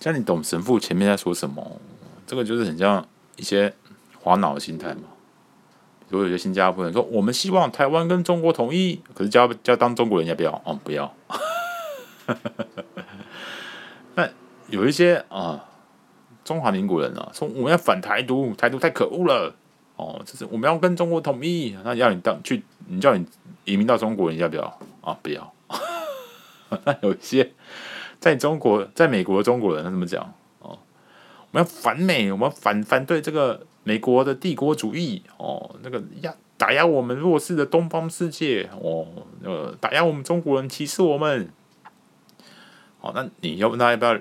[0.00, 1.78] 像你懂神父前面在说什么？
[2.26, 3.72] 这个就是很像一些
[4.18, 5.02] 滑脑的心态嘛。
[6.08, 10.50] 比如有些新加坡人说，我们希望台湾跟中国统一，可是叫叫当中国人要不要？
[10.64, 11.14] 哦，不要。
[14.16, 14.28] 那
[14.68, 15.64] 有一些啊，
[16.44, 19.54] 中华民国人啊，说我们要反台独，台独太可恶了。
[19.96, 23.26] 哦，就是我们要跟中国统一，那要你当去，你叫你
[23.64, 24.78] 移民到中国，你要不要？
[25.02, 25.52] 啊，不要。
[26.84, 27.52] 那有一些
[28.20, 30.22] 在中国、在美国的中国人，他怎么讲？
[30.58, 30.78] 哦，
[31.50, 35.22] 我们要反美，我们要反反对这个美国的帝国主义。
[35.38, 38.68] 哦，那个压打压我们弱势的东方世界。
[38.78, 39.06] 哦，
[39.42, 41.50] 呃，打压我们中国人，歧视我们。
[43.00, 44.18] 哦，那你要不他要不要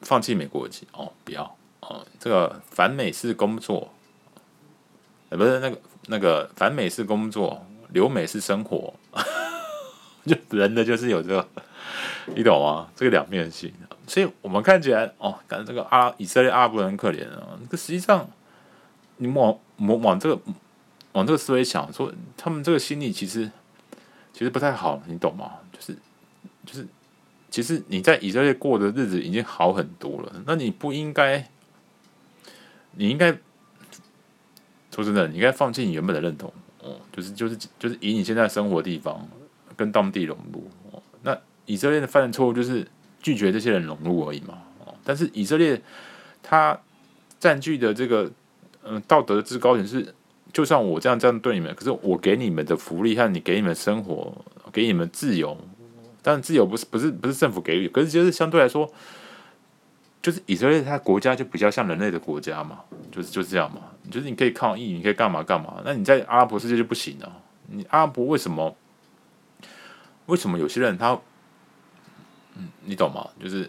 [0.00, 0.88] 放弃美国籍？
[0.92, 1.54] 哦，不要。
[1.80, 3.92] 哦，这个反美是工作，
[5.28, 8.94] 呃，不是那个那个反美是工作，留美是生活。
[10.24, 11.46] 就人的就是有这个。
[12.34, 12.88] 你懂吗？
[12.94, 13.72] 这个两面性，
[14.06, 17.58] 所以我们看起来哦，感觉这个阿以色列阿拉伯人很可怜啊。
[17.70, 18.28] 可实际上，
[19.16, 20.40] 你往往往这个
[21.12, 23.50] 往这个思维想，说他们这个心理其实
[24.32, 25.52] 其实不太好，你懂吗？
[25.72, 25.96] 就是
[26.64, 26.86] 就是，
[27.50, 31.48] 其实你在以色列过的日子已经好很多了，那你不应该，
[32.92, 33.32] 你应该
[34.94, 39.28] 说真的，你应该放弃你原本的认同，哦，就是就是就是以你现在生活的地方
[39.76, 40.70] 跟当地融入，
[41.66, 42.86] 以色列的犯的错误就是
[43.20, 45.80] 拒绝这些人融入而已嘛，哦但是以色列
[46.42, 46.78] 他
[47.38, 48.30] 占据的这个
[48.84, 50.14] 嗯道德的制高点是，
[50.52, 54.32] 就算我这样这样对你们，可是我给你们的福利和你给你们生活，
[54.72, 55.56] 给你们自由，
[56.20, 58.88] 但自由不是不是不是政府给予，可是就是相对来说，
[60.20, 67.32] 就是以色列它国家就比较像人类的国家嘛，就是就是这样嘛，就是你可以抗议，你可以干嘛干嘛，那你在阿拉伯世界就不行了，
[67.68, 68.76] 你阿拉伯为什么？
[70.26, 71.18] 为什么有些人他？
[72.84, 73.28] 你懂吗？
[73.40, 73.68] 就是，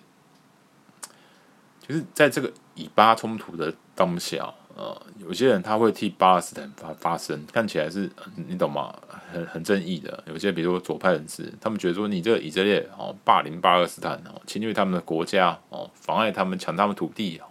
[1.88, 8.10] 就是在这个以巴冲突的当下，呃，有些人他会替巴勒斯坦发发声，看起来是，
[8.48, 8.96] 你懂吗？
[9.32, 10.24] 很很正义的。
[10.28, 17.46] 有些比如说左派人士，他们觉得说你这个以色列哦，霸凌巴勒斯坦哦，侵略他们的国家哦，妨碍他们抢他们土地哦，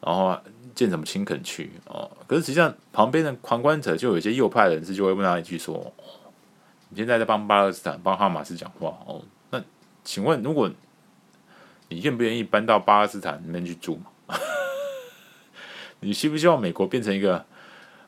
[0.00, 0.38] 然后
[0.74, 2.10] 建什么青垦区哦。
[2.26, 5.92] 可是实际上旁边的旁观者就有一些右派人士就会问他一句说：“，
[6.90, 9.22] 你现在在帮巴勒斯坦帮哈马斯讲话哦？”
[10.04, 10.70] 请问，如果
[11.88, 14.00] 你愿不愿意搬到巴勒斯坦那边去住？
[16.00, 17.44] 你希不希望美国变成一个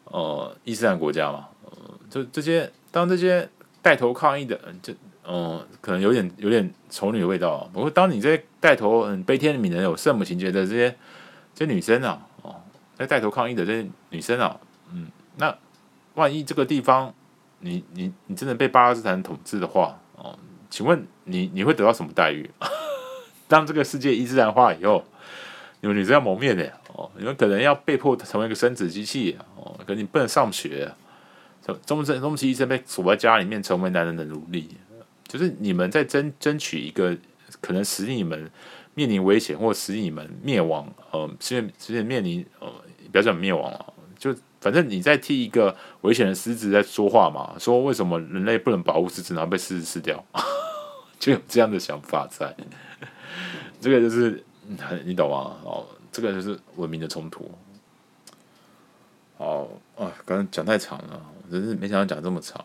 [0.04, 1.48] 呃伊斯兰国家嘛？
[1.64, 1.72] 呃，
[2.08, 3.48] 就这些，当这些
[3.82, 4.94] 带头抗议的，就
[5.25, 7.69] 嗯、可能有点有点丑女的味道。
[7.72, 10.97] 不过，当你这些带头很悲天悯人、有圣母情节的这些
[11.54, 12.62] 这些女生啊，哦，
[12.97, 14.58] 在带头抗议的这些女生啊，
[14.92, 15.56] 嗯，那
[16.14, 17.12] 万一这个地方
[17.60, 20.38] 你你你真的被巴勒斯坦统治的话，哦。
[20.72, 22.50] 请问你你会得到什么待遇？
[23.46, 25.04] 当这个世界一自然化以后，
[25.82, 30.90] 你们女生要蒙面的哦，你们可能要被迫成为一个生殖机器哦，可能你不能上学，
[31.84, 34.70] 终身终其一生被锁在家里面，成为男人的奴隶。
[35.28, 37.14] 就是你们在争争取一个
[37.60, 38.50] 可能使你们
[38.94, 42.72] 面临危险，或使你们灭亡，呃，实现实现面临呃，
[43.10, 50.24] 不要讲灭亡了，就反正你在替一个危险的狮子在说话嘛，说为什么人类不能保护狮子，然后被狮子吃掉？
[51.18, 52.54] 就有这样的想法在，
[53.80, 54.42] 这个就是
[55.04, 55.56] 你懂吗？
[55.64, 57.50] 哦，这个就是文明的冲突。
[59.38, 61.20] 哦啊，刚刚讲太长了，
[61.50, 62.64] 真是没想到讲这么长。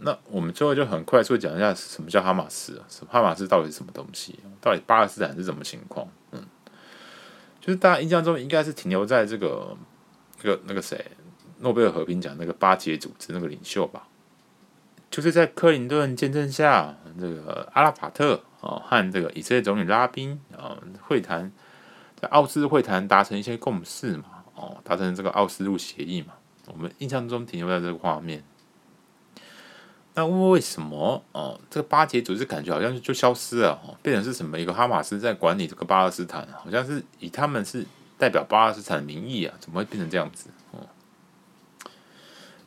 [0.00, 2.82] 那我们最后就很快速讲一下什么叫哈马斯？
[2.88, 4.38] 什么哈马斯到底是什么东西？
[4.60, 6.08] 到底巴勒斯坦是什么情况？
[6.32, 6.42] 嗯，
[7.60, 9.76] 就是大家印象中应该是停留在这个
[10.40, 11.04] 这个那个谁，
[11.58, 14.08] 诺贝尔和平奖那个巴解组织那个领袖吧。
[15.08, 21.50] 就是在克林顿见证下，这个阿拉法特啊和这个以色列总理拉宾啊会谈，
[22.20, 24.24] 在奥斯会谈达成一些共识嘛，
[24.54, 26.34] 哦，达成这个奥斯陆协议嘛。
[26.66, 28.42] 我们印象中停留在这个画面。
[30.14, 37.86] 那为什么哦这个巴解组织感觉好像就消失了哦，变成是什么一个哈马斯在管理这个巴勒斯坦，好像是以他们是
[38.18, 40.50] 代表巴勒斯坦的名义啊，怎么会变成这样子？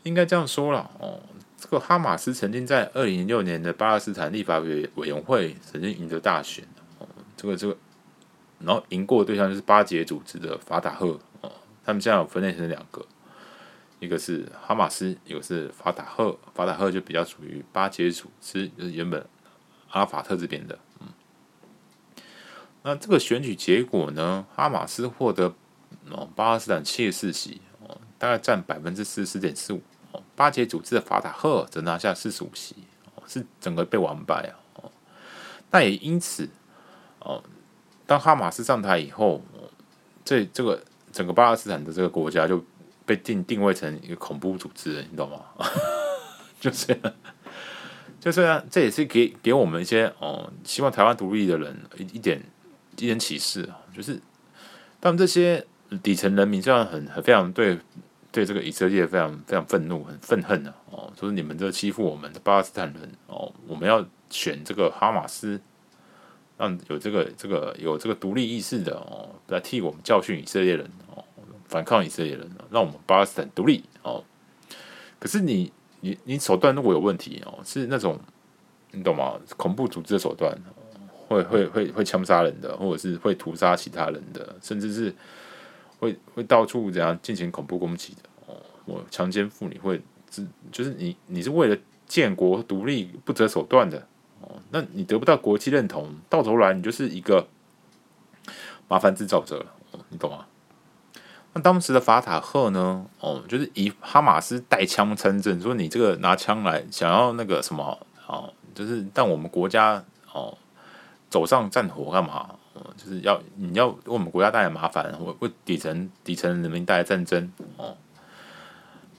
[0.04, 1.22] 应该这样说了哦。
[1.58, 6.66] 这个哈马斯曾经在二零零六年的巴勒斯坦立法委委员会曾经赢得大选，
[7.00, 7.06] 哦，
[7.36, 7.78] 这个这个，
[8.60, 11.52] 然后赢过的对象就是巴解组织的法塔赫，哦，
[11.84, 13.06] 他们现在有分类成两个，
[14.00, 19.20] 一个是哈马斯，一个是法塔赫，法塔赫就比较属于巴解组织，就是原本
[19.90, 21.08] 阿拉法特这边的，嗯，
[22.84, 25.54] 那这个选举结果呢，哈马斯获得
[26.10, 27.60] 哦巴勒斯坦七十四席，
[28.20, 29.82] 大概占百分之四十四点四五。
[30.36, 32.76] 巴解组织的法塔赫则拿下四十五席，
[33.28, 34.90] 是整个被完败啊！
[35.70, 36.50] 那也因此，
[37.20, 37.44] 哦，
[38.08, 39.44] 当哈马斯上台以后，
[40.26, 40.82] 这这个
[41.12, 42.64] 整个巴勒斯坦的这个国家就
[43.06, 45.46] 被定定位成一个恐怖组织，你懂吗？
[46.60, 47.14] 就这样，
[48.20, 52.42] 就这样，这也是给给我们一些哦，希望台湾独立的人一一点
[52.98, 54.20] 一点启示啊，就是
[55.00, 55.64] 当这些
[56.02, 57.78] 底层人民虽然很很非常对
[58.32, 65.60] 对这个以色列非常非常愤怒、很愤恨的哦，说你们这欺负我们的巴勒斯坦人哦，我们要选这个哈马斯。
[66.60, 71.24] 让有这个这个有这个独立意识的哦，来替我们教训以色列人哦，
[71.70, 74.22] 反抗以色列人，让我们巴勒斯坦独立哦。
[75.20, 75.72] 可是你
[76.02, 78.20] 你你手段如果有问题哦，是那种
[78.92, 79.40] 你懂吗？
[79.56, 80.54] 恐怖组织的手段，
[81.30, 85.16] 会会会会枪杀人的，或者是会屠杀其他人的，甚至是
[86.00, 88.56] 会会到处这样进行恐怖攻击的哦。
[88.86, 90.02] 我强奸妇女会，
[90.72, 94.08] 就是你你是为了建国独立不择手段的。
[94.42, 97.46] 哦，那你得不到国际认同，到头来你就是一个
[98.88, 99.66] 麻烦制造者，
[100.08, 100.46] 你懂吗？
[101.52, 103.06] 那当时的法塔赫呢？
[103.20, 110.58] 哦，就是以哈马斯带枪参政，说你这个拿枪来想要那个什么哦，就是让我们国家哦
[111.30, 112.56] 走上战火干嘛？
[112.84, 117.96] 哦，就是要你要为我们国家带来麻烦，为为底层底层人民带来战争哦，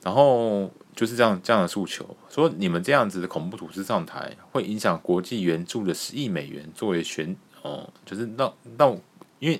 [0.02, 0.70] 然后。
[0.92, 8.94] 就是这样这样的诉求，说你们这样子的恐怖组织上台，会影响国际援助的十亿美元作为选哦，就是让让，
[9.38, 9.58] 因为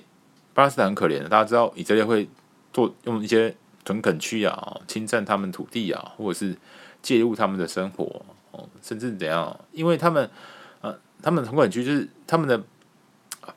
[0.53, 2.29] 巴勒斯坦很可怜的，大家知道以色列会
[2.71, 6.55] 做用一些屯垦区啊，侵占他们土地啊，或者是
[7.01, 9.59] 介入他们的生活哦，甚至怎样？
[9.71, 10.29] 因为他们
[10.81, 12.61] 呃，他们屯垦区就是他们的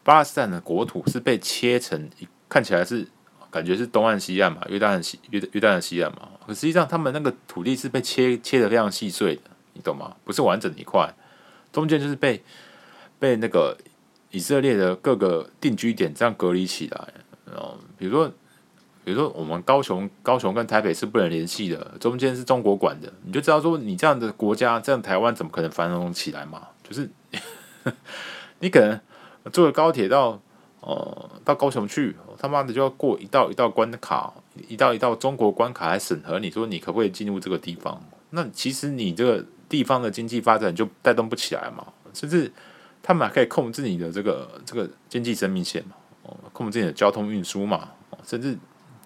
[0.02, 2.10] 巴勒斯坦的国土是被切成，
[2.48, 3.08] 看起来是。
[3.50, 9.42] 感觉是东岸西岸嘛，约旦西约约旦的西岸嘛，可实际上他们那个土地是被切切的非常细碎的，
[9.74, 10.16] 你懂吗？
[10.24, 11.08] 不是完整的一块，
[11.72, 12.42] 中间就是被
[13.20, 13.78] 被那个
[14.32, 17.08] 以色列的各个定居点这样隔离起来。
[17.54, 18.26] 哦，比如说
[19.04, 26.66] 比如说我们高雄高雄跟台北是不能联系的，中间是中国管的，你就知道说你这样的国家，这样台湾怎么可能繁荣起来嘛？
[26.82, 27.08] 就是
[28.58, 29.00] 你可能
[29.52, 30.40] 坐个高铁到。
[30.86, 34.30] 哦，到高雄去，他妈的就要过一道一道关卡，
[34.68, 37.98] 一道一道中国关卡来审核，你说你可不可以进入这个地方？
[38.28, 42.52] 那其实你这个地方的经济发展就带动不起来嘛，甚至
[43.02, 47.88] 他们还可以控制你的这个这个经济生命线嘛，哦，控制你的交通运输嘛，
[48.22, 48.54] 甚至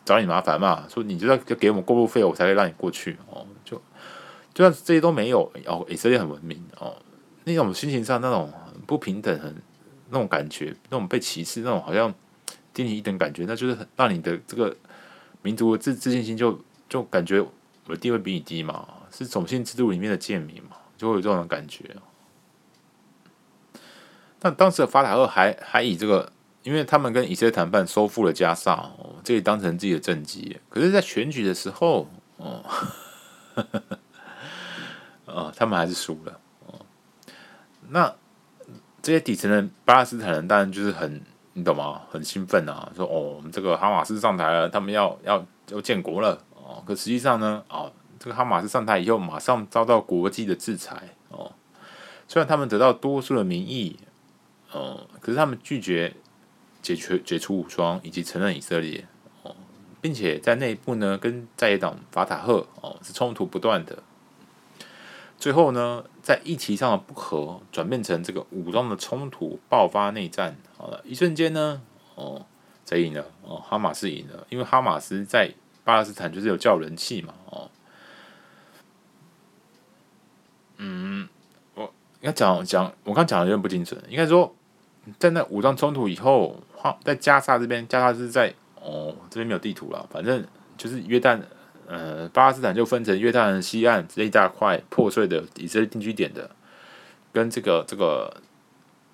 [0.05, 3.81] 找你麻烦嘛，说你就要要给我们过路费，我才会让你过去哦，就
[4.53, 6.97] 就算这些都没有，哦，以色列很文明哦，
[7.45, 8.53] 那种心情上那种
[8.85, 9.55] 不平等很。
[10.11, 12.13] 那种感觉，那种被歧视，那种好像
[12.73, 14.75] 低你一等感觉，那就是很让你的这个
[15.43, 16.59] 民族自自信心就
[16.89, 17.51] 就感觉我
[17.89, 21.97] 的地位比你低嘛，是种姓制度里面的贱民嘛，就会有这种感觉。
[24.39, 26.33] 但当时的法塔赫还还以这个，
[26.63, 30.59] 因为他们跟以色列谈判收复了加萨，哦，这里当成自己的政绩。
[30.69, 32.65] 可是，在选举的时候，哦，
[35.27, 36.41] 哦，他们还是输了。
[36.67, 36.81] 哦，
[37.89, 38.15] 那。
[39.09, 41.23] 这些底层的巴勒斯坦人当然就是很，
[41.55, 42.03] 你懂吗？
[42.11, 46.83] 很兴奋啊，说哦，我们这个哈马斯上台了，他们要要要建国了哦。
[46.87, 51.51] 可实际上呢，哦，这个哈马斯上台以后，马上遭到国际的制裁哦。
[52.29, 53.99] 虽然他们得到多数的民意，
[54.73, 56.15] 哦，可是他们拒绝
[56.83, 59.07] 解除解除武装以及承认以色列
[59.43, 59.57] 哦，
[60.03, 64.03] 并且在内部呢，跟在野党法塔赫哦是冲突不断的。
[65.39, 70.57] 最后呢，在议题上的不合转变成这个武装的冲突，爆发内战。
[70.77, 71.81] 好了，一瞬间呢，
[72.17, 72.45] 哦，
[72.85, 73.25] 谁赢了？
[73.45, 75.55] 哦，哈马斯赢了，因为哈马斯在
[75.85, 77.35] 巴勒斯坦就是有较人气嘛。
[77.51, 77.71] 哦，
[80.79, 81.29] 嗯，
[81.75, 81.85] 我
[82.21, 84.03] 应该讲讲，我刚讲的有点不精准。
[84.09, 84.53] 应该说，
[85.21, 88.53] 在那武装冲突以后，哈，在加沙这边，加沙是在
[88.83, 90.45] 哦这边没有地图了，反正
[90.77, 91.41] 就是约旦。
[91.91, 96.51] 呃，巴勒斯坦就分成约旦西岸这一大块破碎的以色列定居点的，
[97.33, 98.31] 跟这个这个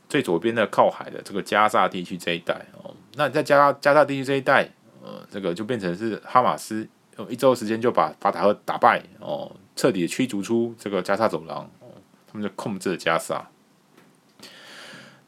[0.09, 2.93] 最左边的靠海的这个加萨地区这一带哦。
[3.15, 4.69] 那在加加萨地区这一带，
[5.05, 11.87] 呃，这个就变成是哈马斯用一周时间就把法塔赫打败哦，彻底的驱逐出这个加萨走廊哦，
[12.27, 13.49] 他们就控制了加萨。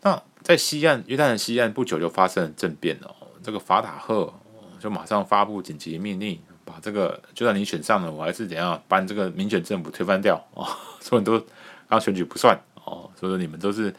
[0.03, 4.35] 那在西岸约旦的西岸不久就发生了政变哦，这个法塔赫
[4.81, 6.41] 就马上发布紧急命令。
[6.67, 10.67] 把这个，就算你选上了，我还是怎样把这个民选政府推翻掉哦。
[11.01, 11.41] 所以都
[11.89, 13.95] 刚选举不算哦，所以说你们都是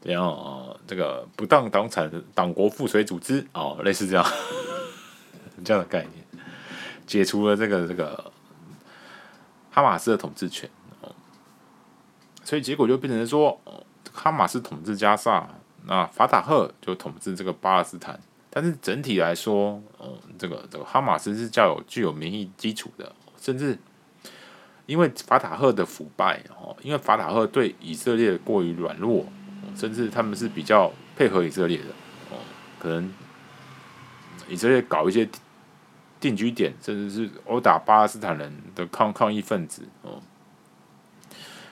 [0.00, 4.24] 怎样哦，这个不当党产党国附随组织哦，类似这样
[5.64, 6.46] 这样的概念，
[7.04, 8.32] 解除了这个这个
[9.72, 11.12] 哈马斯的统治权哦。
[12.44, 13.60] 所以结果就变成说，
[14.12, 15.48] 哈马斯统治加萨，
[15.84, 18.20] 那法塔赫就统治这个巴勒斯坦。
[18.50, 23.78] 但是整体来说，嗯，这个这个哈马斯是较有具有民意基础的，甚至
[24.86, 29.26] 因为法塔赫的腐败哦，因为法塔赫对以色列过于软弱，
[29.76, 31.90] 甚至他们是比较配合以色列的
[32.30, 32.38] 哦，
[32.78, 33.12] 可能
[34.48, 35.28] 以色列搞一些。
[36.20, 40.20] 定居点，甚至是殴打巴勒斯坦人的抗抗议分子哦，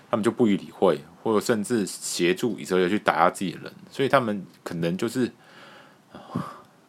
[0.08, 5.32] 他们就不予理会，或者甚至协助以色列去打压自己的人，所以他们可能就是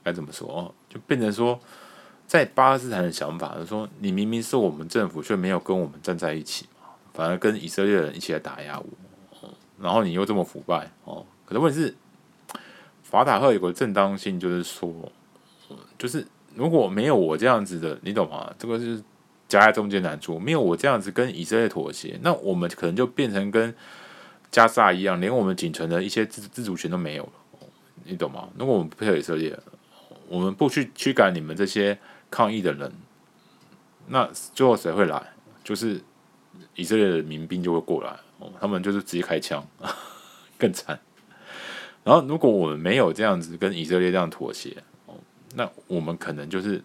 [0.08, 1.60] 该怎么说哦，就变成说，
[2.26, 9.50] 在巴勒斯坦的想法，就是说你明明是我们政府，却没有跟我们站在一起嘛，反而跟以色列人一起来打压我，
[9.82, 11.96] 然后你又这么腐败哦，可是问题是，
[13.04, 15.12] 法塔赫有个正当性，就是说，
[15.98, 16.26] 就是。
[16.56, 18.52] 如果没有我这样子的，你懂吗？
[18.58, 19.00] 这个是
[19.48, 20.40] 夹在中间难处。
[20.40, 23.72] 没有我这样子跟以色列妥协，那我们可能就变成跟
[24.50, 27.30] 加沙一样，连我们仅存的一些自自主权都没有了。
[28.06, 28.50] 你懂吗？
[28.58, 29.56] 如果我们不配合以色列，
[30.28, 31.98] 我们不去驱赶你们这些
[32.30, 32.92] 抗议的人，
[34.08, 35.34] 那最后谁会来？
[35.64, 36.02] 就是
[36.76, 39.66] 以色列的民兵就会过来哦，他们就是直接开枪，
[40.58, 41.00] 更惨。
[42.04, 44.84] 然后，如果我们没有这样子跟以色列这样妥协。
[45.56, 46.84] 那我们可能就是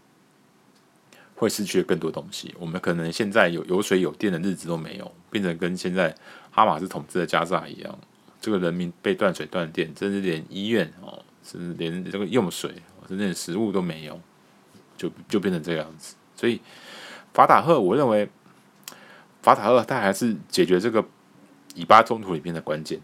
[1.35, 2.55] 会失去更多东西。
[2.59, 6.15] 我们可能现在有有水有电的日子都没有，变成跟现在
[6.51, 7.99] 哈马斯统治的加沙一样，
[8.41, 12.73] 这个人民被断水断电，甚至连医院哦，甚至连这个用水，
[13.13, 14.21] 甚至连食物都没有，
[14.97, 16.17] 就就变成这样子。
[16.35, 16.61] 所以
[17.33, 18.29] 法塔赫，我认为
[19.43, 21.05] 法塔赫他还是解决这个
[21.75, 23.01] 以巴冲突里面的关键。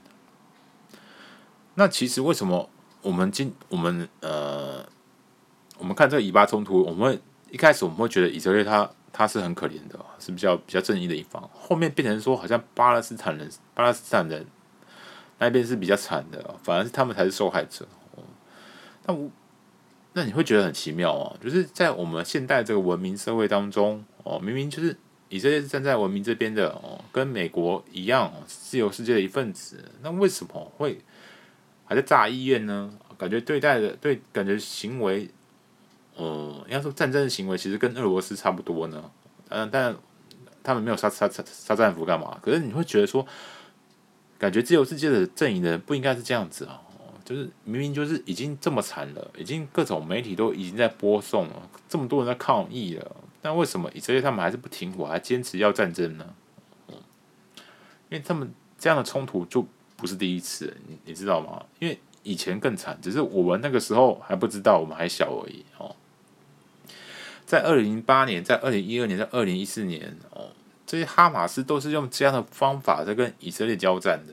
[1.75, 2.69] 那其实为什么
[3.03, 4.85] 我们今我们呃？
[5.81, 7.23] 我们看这个以巴冲突，我们
[7.53, 11.41] 一开始我们会觉得以色列他他是很可怜的，是比较比较正义的一方。
[11.55, 14.45] 后面变成说，好像巴勒斯坦人巴勒斯坦人
[15.39, 17.87] 那边是比较惨的，反而是他们才是受害者。
[19.07, 19.31] 那我
[20.13, 24.97] 那你会觉得很奇妙哦，就是在我们现代这个文明社会当中，哦，明明就是
[25.29, 31.01] 以色列是站在文明这边的，哦，跟美国一样哦，自由世界的一份子，那为什么会
[31.85, 32.93] 还在炸医院呢？
[33.17, 35.29] 感觉对待的对，感觉行为。
[36.17, 39.09] 呃，应该说战争的行为其实跟俄罗斯差不多呢，
[39.51, 39.95] 嗯，但
[40.65, 42.37] 他们没有杀杀杀杀战俘干嘛？
[42.43, 43.25] 可是你会觉得说，
[44.37, 46.83] 感觉自由世界的阵营的人不应该是这样子啊，
[47.29, 56.25] 就是明明就是已经这么惨了，已经各种媒体都已经在播送了，这么多人在抗议了，但为什么以色列他们还是不停火，还坚持要战争呢？
[56.89, 59.63] 因为他们这样的冲突就
[59.95, 61.67] 不是第一次，你你知道吗？
[61.81, 65.95] 因为以前更惨，只是我们那个时候还不知道，我们还小而已哦。
[67.45, 70.49] 在二零零八年，在二零一二年，在二零一四年，哦，
[70.87, 74.33] 这些哈马斯都是用这样的方法在跟以色列交战的，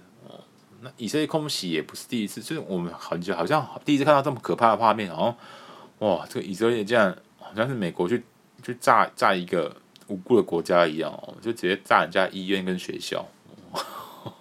[0.85, 8.23] 那以色列空袭也不是第一次，就是我们很久好像第一次看到这么可怕的画面，好像哇，这个以色列这样好像是美国去
[8.61, 9.75] 去炸炸一个
[10.07, 13.27] 无辜的国家一样哦，就直接炸人家医院跟学校，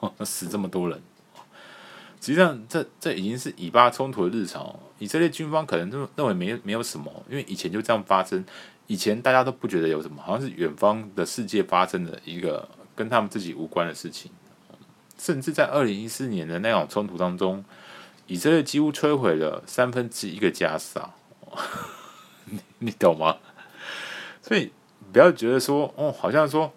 [0.01, 1.01] 哦，死这么多人。
[2.21, 4.75] 实际上，这这已经是以巴冲突的日常。
[4.99, 8.43] 以色列军方可能认认为没没有什么，因为以前就这样发生，
[8.87, 14.31] 以前大家都不觉得有什么，好像是远方的世界发生的一个跟他们自己无关的事情。
[15.19, 17.65] 甚至在二零一四年的那种冲突当中，
[18.27, 21.11] 以色列几乎摧毁了三分之一个加沙，
[22.47, 23.37] 你 你懂吗？
[24.43, 24.73] 所以
[25.13, 26.73] 不要觉得说哦，好像说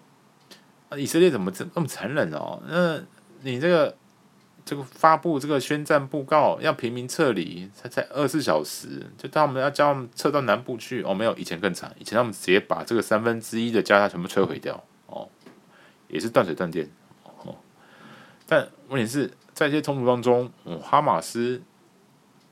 [0.96, 2.62] 以色列怎么这那么残忍哦？
[2.66, 3.00] 那
[3.42, 3.96] 你这个。
[4.64, 11.02] 这个发布这个宣战布告，要平民撤离，才才二十四小时，就他们要叫他们撤到南部去。
[11.04, 14.84] 哦，没有，以前更惨，以前他们直接把这个三分之一的加沙全部摧毁掉。
[15.06, 15.26] 哦，
[16.08, 16.86] 也是断水断电。
[18.48, 21.62] 但问题是在这些冲突当中，嗯，哈马斯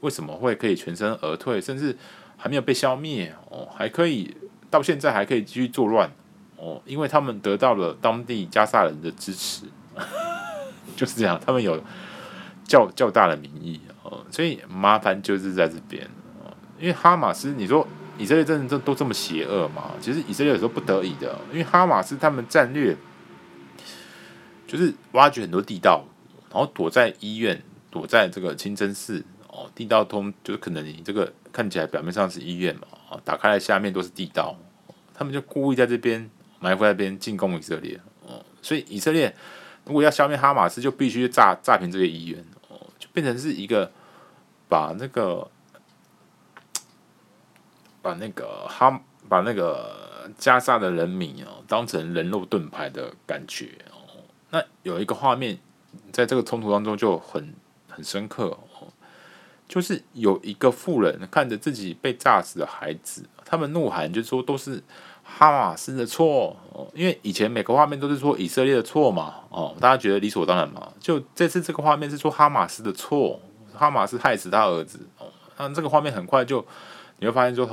[0.00, 1.96] 为什么会可以全身而退，甚至
[2.36, 3.34] 还没有被消灭？
[3.50, 4.36] 哦，还可以
[4.70, 6.08] 到现在还可以继续作乱。
[6.56, 9.64] 哦，因为他们得到了当地加沙人的支持，
[10.94, 11.82] 就是这样，他们有。
[12.68, 16.04] 较较大的民意哦，所以麻烦就是在这边
[16.42, 16.50] 哦，
[16.80, 17.86] 因为哈马斯，你说
[18.18, 19.92] 以色列真的都都这么邪恶吗？
[20.00, 22.96] 其实以色列有时候不得已的，因为哈马斯他们战略
[24.66, 26.04] 就是挖掘很多地道，
[26.50, 34.56] 然后躲在医院，躲在这个清真寺哦，地道通就是可能你这个看起来表面上是医院嘛，啊，打开来下面都是地道，
[35.14, 39.34] 他们就故意在这边埋伏在这边进攻以色列哦，所以以色列
[39.84, 42.44] 如果要消灭哈马斯，就必须炸炸平这些医院。
[42.68, 43.90] 哦，就变成是一个
[44.68, 45.48] 把那个
[48.02, 53.95] 把那个哈把那个加沙的人民哦当成人肉盾牌的感觉哦。
[54.56, 55.58] 那有一个画面
[56.10, 57.54] 在这个冲突当中就很
[57.90, 58.88] 很深刻哦，
[59.68, 64.82] 就是有一个妇人看着自己被炸死的孩子，他们怒喊，就说都是
[65.22, 70.90] 哈马斯的错哦，因为以前每个画面都是说以色列的错嘛，哦，大家觉得理所当然嘛。
[70.98, 73.38] 就这次这个画面是说哈马斯的错，
[73.74, 75.26] 哈马斯害死他儿子哦，
[75.58, 76.64] 那这个画面很快就
[77.18, 77.68] 你会发现，就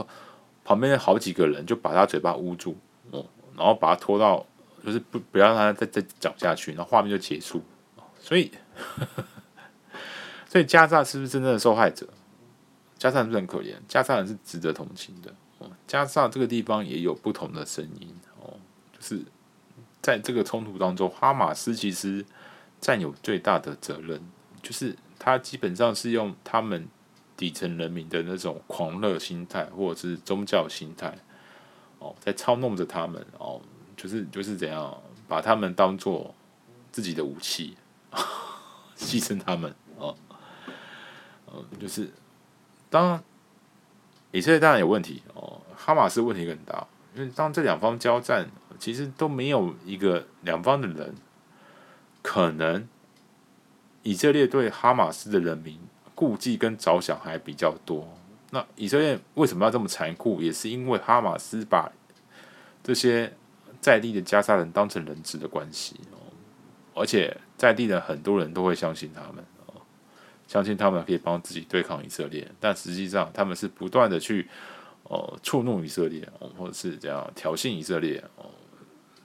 [0.65, 2.75] 旁边好几个人就把他嘴巴捂住
[3.11, 3.25] 哦，
[3.55, 4.45] 然后把他拖到，
[4.83, 7.63] 就是不不要让他再再讲下去，然后画面就结束。
[8.19, 8.51] 所以。
[10.49, 12.07] 所以加萨是不是真正的受害者？
[12.99, 13.73] 加萨是不是很可怜？
[13.87, 15.33] 加萨人是值得同情的。
[15.57, 18.15] 哦，加萨这个地方也有不同的声音。
[18.39, 18.53] 哦，
[18.91, 19.23] 就是
[19.99, 22.23] 在这个冲突当中，哈马斯其实
[22.79, 24.21] 占有最大的责任，
[24.61, 26.87] 就是他基本上是用他们
[27.35, 31.17] 底层人民的那种狂热心态，或者是宗教心态，
[31.97, 33.25] 哦，在操弄着他们。
[33.39, 33.59] 哦，
[34.03, 36.35] 就是就是怎样把他们当做
[36.91, 37.77] 自己的武器，
[38.97, 39.73] 牺牲他们。
[39.97, 40.13] 哦。
[41.47, 42.11] 嗯，就是
[42.89, 43.23] 当
[44.31, 51.15] 以色列当然有问题哦，哈马斯问题更大，因为当这两方交战，其实都没有一个两方的人
[52.21, 52.85] 可能
[54.01, 55.79] 以色列对哈马斯的人民
[56.13, 58.17] 顾忌跟着想还比较多。
[58.49, 60.41] 那以色列为什么要这么残酷？
[60.41, 61.89] 也是因为哈马斯把
[62.83, 63.33] 这些
[63.83, 66.15] 在地的加沙人当成人质的关系哦，
[66.95, 69.73] 而且在地的很多人都会相信他们哦。
[70.47, 74.47] 相信他们可以帮自己对抗以色列，但实际上他们是不断的去
[75.03, 76.25] 哦触怒以色列，
[76.57, 78.45] 或者是这样挑衅以色列哦，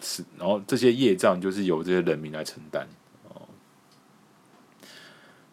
[0.01, 2.89] 是然后这些业障就是由这些人民来承担
[3.29, 3.47] 哦，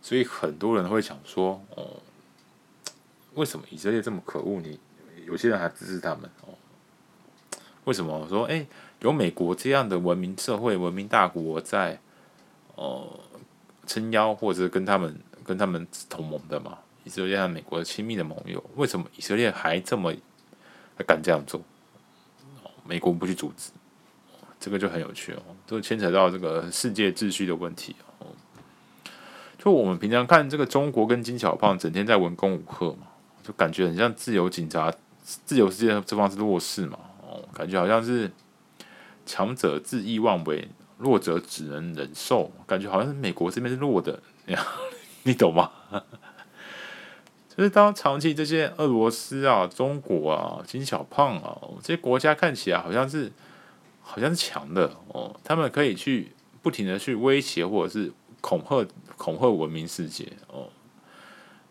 [0.02, 2.02] 所以很多人会想说哦，
[3.36, 4.60] 为什么以色列这么可恶？
[4.62, 4.80] 你
[5.28, 6.58] 有些人还支持他们哦？
[7.84, 8.66] 为什么我说哎，
[9.06, 12.00] 有美国这样的文明社会、文明大国在
[12.74, 13.20] 哦
[13.86, 15.16] 撑腰，或者跟他们？
[15.46, 20.12] 跟他们同盟的嘛，以色列和美国亲密的盟友，为什么以色列还这么
[20.98, 21.62] 还敢这样做？
[22.84, 23.70] 美国不去阻止，
[24.60, 28.26] 这个就很有趣哦，这牵扯到这个世界秩序的问题哦。
[29.60, 33.06] 就我们平常看这个中国跟金小胖整天在文攻武吓嘛，
[33.44, 38.32] 就感觉很像自由警察、自由世界这方是弱势嘛，哦，感觉好像是
[39.26, 44.22] 强者恣意妄为，弱者只能忍受，感觉好像是美国这边是弱的。
[45.24, 45.72] 你懂吗？
[47.56, 53.32] 就是当长期这些俄罗斯啊、中国啊、金小胖啊这些国家看起来好像是
[54.02, 58.12] 好像是强的哦，他们可以去不停的去威胁或者是
[58.42, 58.86] 恐吓
[59.16, 60.68] 恐吓文明世界哦。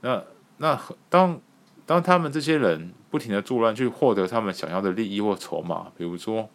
[0.00, 0.24] 那
[0.56, 1.38] 那当
[1.84, 6.48] 当他们这些人不停的作乱去获得他们想要的利益或筹码，比如说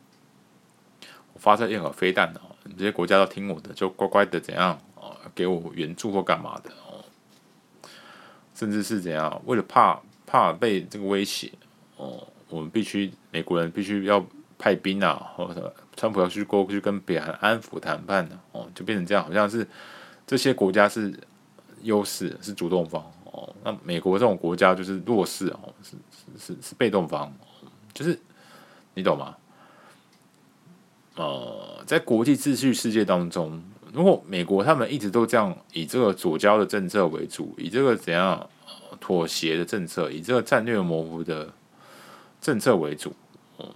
[1.40, 7.04] 发射任何飞弹啊，你这些国家都听我的，就乖乖的怎样啊，给我援助或干嘛的哦。
[8.54, 9.42] 甚至是怎样？
[9.46, 11.52] 为了怕怕被这个威胁
[11.96, 14.24] 哦，我们必须美国人必须要
[14.58, 19.66] 派兵啊，或者川普要去过去跟北韩安抚谈判的哦，就变成这样，好像是
[20.28, 21.18] 这些国家是
[21.84, 27.34] 优势，是主动方哦，那美国这种国家就是弱势哦，是是是是被动方，
[27.94, 28.20] 就是
[28.94, 29.38] 你懂吗？
[31.16, 33.62] 呃，在国际秩序世界当中。
[33.92, 38.48] 如果美国他们一直都这样以这个左交的政策为主，以这个怎样
[39.00, 41.52] 妥协的政策，以这个战略模糊的
[42.40, 43.12] 政策为主，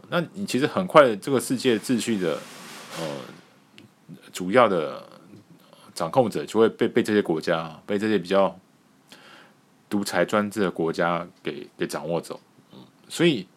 [0.09, 2.37] 那你其实很快这个世界秩序的
[2.99, 3.05] 呃
[4.31, 5.03] 主要的
[5.95, 8.55] 掌控者就会被被这些国家被这些比较
[9.89, 12.39] 独裁专制的国家给给掌握走，
[13.09, 13.47] 所以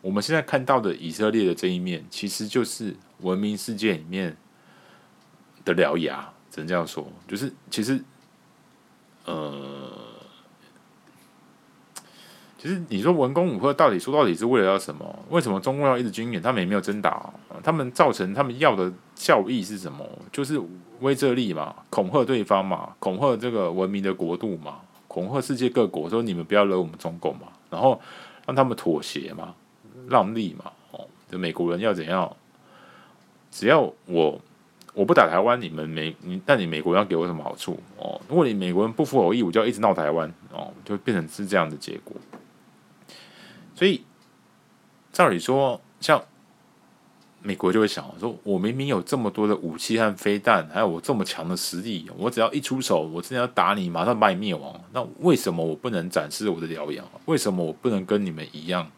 [0.00, 4.36] 我们现在看到的以色列的这一面，其实就是文明世界里面。
[5.64, 8.02] 的獠牙，只能这样说，就是其实，
[9.26, 9.92] 呃，
[12.56, 15.26] 其实你说文攻武吓到底说到底是为了要什么？
[15.28, 16.40] 为什么中共要一直军演？
[16.40, 17.30] 他们也没有真打，
[17.62, 20.08] 他们造成他们要的效益是什么？
[20.32, 20.58] 就是
[21.00, 28.00] 威慑力嘛，恐吓对方嘛，恐吓这个文明的国度嘛，恐吓世界各国说你们不要惹我们中共嘛，然后
[28.46, 29.54] 让他们妥协嘛，
[30.08, 32.36] 让利嘛，哦，就美国人要怎样？
[33.50, 34.40] 只要我。
[34.94, 38.20] 我不打台湾，你们美你，但你美国人要给我什么好处哦？
[38.28, 42.16] 如果你美国人不服我意，我就要一直闹台湾哦，就变成是这样的结果。
[43.76, 44.02] 所以
[45.12, 46.20] 照理说，像
[47.42, 54.80] 美国就会想说，我明明有这么多的武器和飞弹，还有我这么强的实力，我只要一出手，我真的要打你，马上把你灭亡。
[54.92, 57.04] 那为什么我不能展示我的獠牙？
[57.26, 58.90] 为什么我不能跟你们一样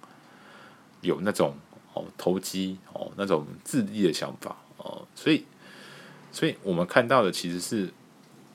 [1.02, 1.54] 有那种
[1.94, 5.06] 哦投机哦那种自利的想法哦？
[5.14, 5.44] 所以。
[6.32, 7.92] 所以我们看到的其实是，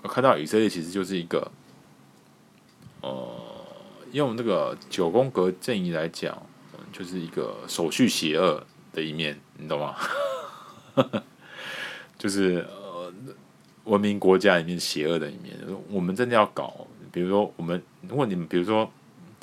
[0.02, 1.52] 我看到以色列其实就是一个，
[3.02, 3.38] 呃，
[4.14, 6.42] 用那个九宫格阵营来讲，
[6.94, 9.94] 就是一个手续邪恶的一面，你懂吗？
[12.18, 13.14] 就是呃，
[13.84, 15.54] 文明国家里面邪恶的一面。
[15.90, 18.90] 我们真的要搞，比如说我们，如果你们比如说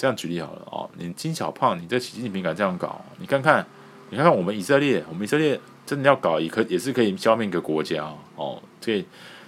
[0.03, 3.65] 这样举例好了哦，你金小胖，你在习近平敢这样搞，你看看，
[4.11, 9.05] 你看看我们以色列，我们以色列真的要搞，也可也是可以消灭一个国家哦，这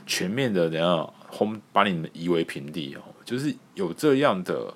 [0.07, 4.73] 全面的怎样轰把你们夷为平地哦，就是有这样的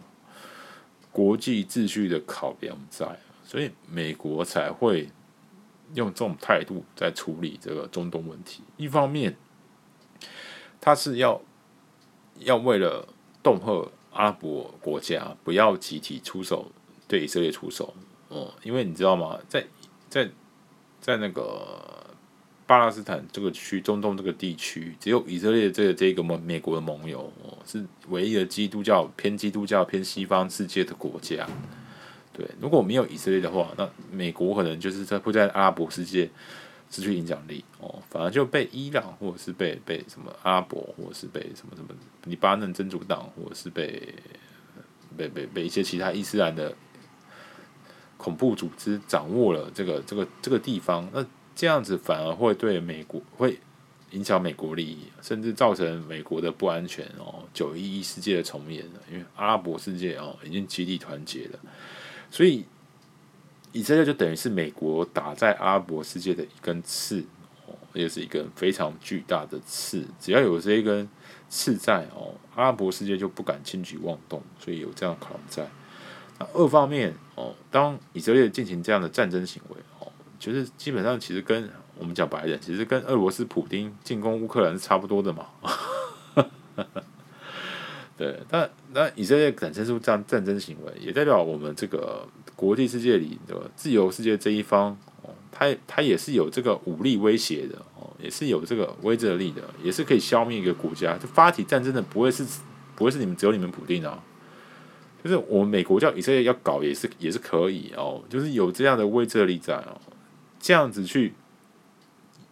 [1.13, 3.07] 国际秩序的考量在，
[3.45, 5.09] 所以美国才会。
[5.95, 9.35] 用这种态度在处理这个中东问题，一方面，
[10.83, 11.41] 他是要
[12.41, 13.09] 要为了
[13.43, 16.67] 恫吓 阿拉伯国家不要集体出手
[17.07, 17.95] 对以色列出手，
[18.29, 19.39] 哦、嗯，因为你知道吗？
[19.49, 19.65] 在
[20.11, 20.29] 在
[21.01, 22.05] 在那个
[22.67, 31.47] 巴勒斯坦这个区，中东这个地区，只有以色列这个这个盟美国的盟友，哦，是唯一的基督教偏基督教偏西方世界的国家。
[32.33, 36.29] 对，如果没有以色列的话，那美国可能就是在会在阿拉伯世界
[36.91, 41.91] 失去影响力哦，反而就被伊朗或者是被被什么阿拉伯，或者是被什么什么
[42.25, 44.15] 黎巴嫩真主党，或者是被
[45.17, 46.75] 被被被一些其他伊斯兰的
[48.17, 51.25] 恐怖组织掌握了这个这个这个地方，那
[51.55, 53.59] 这样子反而会对美国会
[54.13, 61.59] 影响美国利益，甚至造成美国的不安全哦，九一一世界的重演了，因为阿拉伯世界哦已经集体团结了。
[62.31, 62.65] 所以，
[63.73, 67.25] 以色列就等于是美国打在阿拉伯世界的一根刺，
[67.67, 70.07] 哦，也是一根非常巨大的刺。
[70.19, 71.09] 只要有这一根
[71.49, 74.43] 刺在哦，阿拉伯世界就不敢轻举妄动。
[74.59, 75.69] 所以有这样的考量在。
[76.39, 85.47] 那二方面哦，当以色列进行这样的战争行为哦，就是基本上其实跟我们讲白人，其实跟俄罗斯普丁进攻乌克兰是差不多的嘛。
[88.17, 92.27] 对，但那以色列展现出这样战争行为，也代表我们这个
[92.59, 94.91] 国际世界里的自由世界这一方，
[95.23, 101.17] 哦，他他也是有这个武力威胁的，哦，也是有这个威慑力的，也是可以消灭一个国家。
[101.17, 102.45] 就发起战争的不会是
[102.97, 104.21] 不会是你们只有你们普丁啊，
[105.23, 110.01] 就是我们美国叫以色列要搞也是也是可以哦，就是有这样的威慑力在哦，
[110.59, 111.35] 这样子去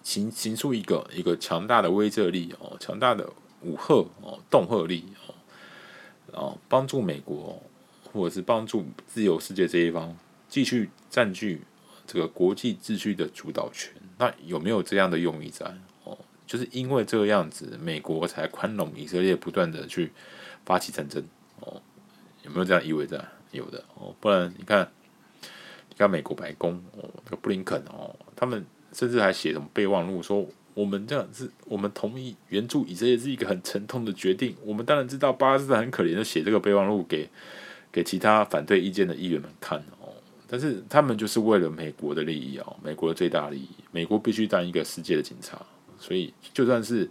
[0.04, 3.28] 形形出一个一个强大的威慑力哦，强大的
[3.62, 5.02] 武吓哦，恫吓力。
[5.26, 5.34] 哦，
[6.32, 7.62] 哦，帮助美国，
[8.16, 10.16] 或者是帮助自由世界这一方
[10.48, 11.60] 继续占据
[12.06, 15.66] 这个国际秩序的主导权，那有没有这样的用意在？
[16.04, 20.10] 哦，就是因为这个样子，美国才宽容以色列不断的去
[20.64, 21.22] 发起战争。
[21.60, 21.82] 哦，
[22.42, 23.22] 有没有这样意味在？
[23.52, 24.90] 有的哦，不然你看，
[25.90, 30.48] 你看美国白宫哦，这个布林肯哦，他们甚至还写什么备忘录说。
[30.74, 34.54] 我们这样是，我们同意援助以色列是一个很沉痛的决定。
[34.62, 37.26] 我们当然知道巴勒斯坦很可怜，就写这个备忘录给
[37.96, 40.12] 给其他反对意见的议员们看哦。
[40.46, 45.58] 但是他们就是为了美国的利益哦，美国的最大利益，美国必须当一个世界的警察。
[45.98, 47.08] 所以就算是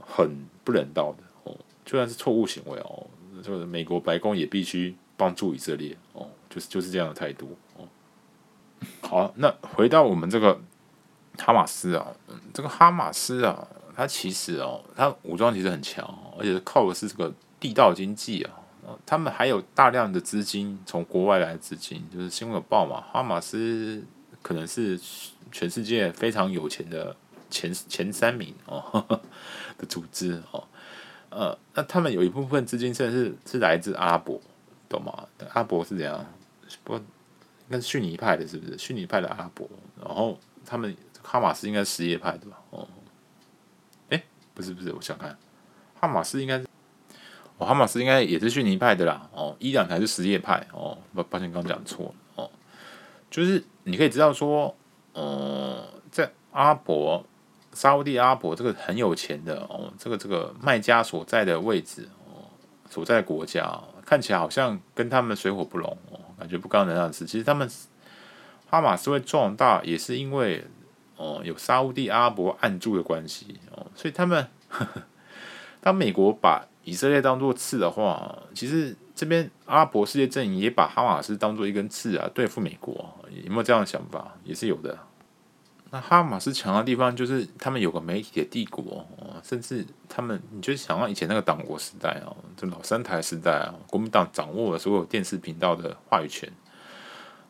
[0.00, 0.30] 很
[0.64, 3.06] 不人道的哦，就算是错误行为哦，
[3.42, 7.86] 就是美国白宫也必须帮助以色列哦，就是就是这样的态度哦。
[9.02, 10.58] 好，那回到我们这个。
[11.38, 12.16] 哈马斯啊，
[12.54, 16.02] 这个哈马斯啊，它其实哦，它武装其实很强，
[16.38, 18.50] 而且靠的是这个地道经济啊。
[19.04, 24.04] 他们还有大量的资金从国外来的资金，就是新闻有报嘛，哈马斯
[24.42, 25.00] 可能是
[25.50, 27.14] 全世界非常有钱的
[27.50, 29.04] 前前三名哦
[29.78, 30.64] 的组织哦。
[31.30, 34.40] 呃，那他们有一部分资金甚至是是来自阿拉伯，
[34.88, 35.26] 懂吗？
[35.52, 36.24] 阿伯是怎样？
[36.84, 37.02] 不，应
[37.70, 38.78] 该是逊尼派的，是不是？
[38.78, 39.68] 逊尼派的阿拉伯，
[40.00, 40.96] 然后他们。
[41.28, 42.56] 哈马斯应该是什叶派的吧？
[42.70, 42.86] 哦，
[44.10, 44.22] 哎，
[44.54, 45.36] 不是不是，我想看，
[46.00, 46.64] 哈马斯应该是，
[47.58, 49.28] 哦，哈马斯应该也是逊尼派的啦。
[49.32, 50.66] 哦，伊朗才是什叶派。
[50.72, 52.14] 哦，抱抱歉，刚讲错了。
[52.36, 52.50] 哦，
[53.30, 54.74] 就是你可以知道说，
[55.12, 57.24] 呃，在阿伯、
[57.72, 62.44] 沙乌地阿伯这个很有钱的哦，这个这个卖家所在的位置哦，
[62.90, 67.26] 所在的国家看起来好像跟他们水火不容哦，感觉不干人样子。
[67.26, 67.68] 其实他们
[68.68, 70.64] 哈马斯会壮大，也是因为。
[71.18, 75.02] 哦，有沙乌地阿伯暗助的关系哦，所以他们呵 呵，
[75.80, 84.32] 当美国把以色列当做刺的话，其实这边阿拉伯世界阵营也把哈马斯当做一根刺啊，对付美国，有没有这样的想法？
[84.42, 84.98] 也是有的。
[85.90, 96.50] 那哈马斯强的地方就是他们有个媒体的帝国哦，甚至他们，你就想到以前那个党国时代啊，就老三台时代啊，国民党掌握了所有电视频道的话语权，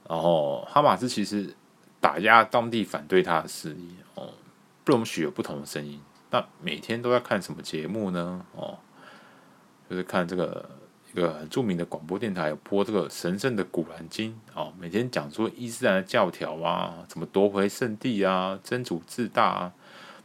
[0.08, 1.54] 然后哈马斯其实。
[1.98, 4.30] 打压当地反对他的势力哦，
[4.84, 5.98] 不容许有不同的声音。
[6.30, 8.44] 那每天都要看什么节目呢？
[8.54, 8.78] 哦，
[9.88, 10.68] 就是看这个
[11.12, 19.72] 一个很著名的广播电台有播这个神圣的古兰经哦，每天讲说伊斯兰的教条啊，怎么夺回圣地啊，真主自大啊，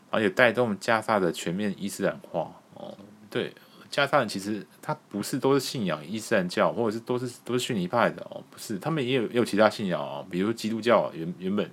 [0.09, 2.97] 而且带动加萨的全面伊斯兰化哦。
[3.29, 3.53] 对，
[3.89, 11.69] 加萨人其实他不是都是信仰伊斯兰教，或者是都是都是逊尼派的哦，不是，他们也有也有其他信仰啊，比如基督教原原本，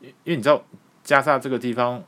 [0.00, 0.62] 因为你知道
[1.02, 2.02] 加萨这个地方，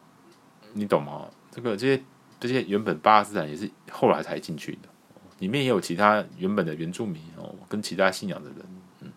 [0.72, 1.28] 你懂吗？
[1.50, 2.02] 这个这些
[2.40, 4.88] 这些原本巴勒斯坦也是后来才进去的。
[5.42, 8.58] 里面也有其他原本的原住民哦，跟其他信仰的人，
[9.00, 9.10] 嗯，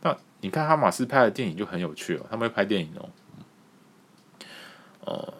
[0.00, 3.10] 那你看哈马斯拍的电影就很有趣哦，他们会拍电影哦，
[5.04, 5.34] 呃，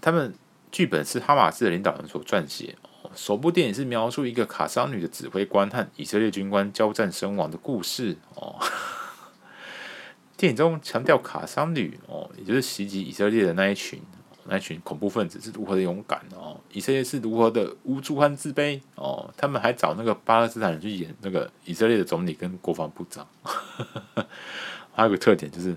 [0.00, 0.32] 他们
[0.72, 2.74] 剧本是哈马斯的领导人所撰写，
[3.14, 8.58] 首部电影是描述一个卡桑女的指挥官和以色列军官交战身亡的故事哦。
[10.38, 14.00] 电影中强调卡桑女哦，也就是袭击以色列的那一群。
[14.46, 16.60] 那群恐怖分子是如何的勇敢哦？
[16.70, 19.32] 以色列是如何的无助和自卑哦？
[19.36, 23.26] 他们还找那个巴勒斯坦人去演那个以色列的总理跟国防部长。
[24.92, 25.74] 还有个特点就是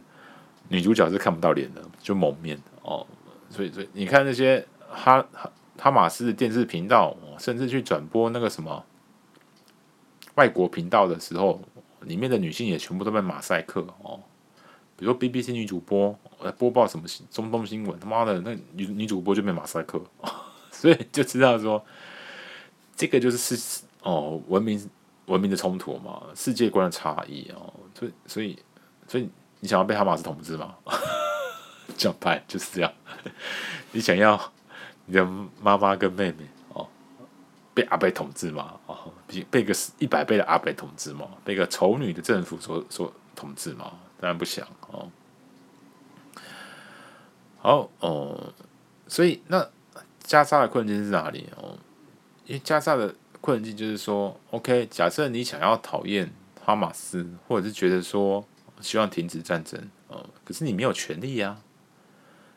[0.70, 3.06] 女主角是看不到脸的，就蒙面哦。
[3.50, 8.84] 所以，所以你看那些哈哈哈马斯的电视频道，甚至去转播那个什么
[10.36, 11.62] 外国频道的时候，
[12.02, 14.20] 里面的女性也全部都被马赛克哦。
[14.98, 20.02] 比如说 BBC 女主播来播报什么中东新闻，他妈的那女女主播就被马赛克，
[20.72, 21.84] 所以就知道说
[22.96, 24.90] 这个就是是哦文明
[25.28, 28.60] 文明的冲突嘛，世界观的差异哦，所以所以
[29.08, 29.30] 所以
[29.60, 30.76] 你想要被哈马斯统治吗？
[31.96, 32.92] 讲白就是这样，
[33.92, 34.40] 你想要
[35.06, 35.26] 你的
[35.62, 36.88] 妈妈跟妹妹哦
[37.74, 38.80] 被阿北统治吗？
[38.88, 41.28] 哦，被被个一百倍的阿北统治吗？
[41.46, 43.92] 被个丑女的政府所所统治吗？
[44.20, 44.68] 当然不想。
[47.68, 48.54] 好哦，
[49.10, 49.68] 所以那
[50.22, 51.78] 加沙的困境是哪里哦？
[52.46, 56.32] 因为加沙的困境就是说，OK，假设你想要讨厌
[56.64, 58.48] 哈马斯，或者是觉得说
[58.80, 59.78] 希望停止战争
[60.08, 61.58] 哦，可是你没有权利呀，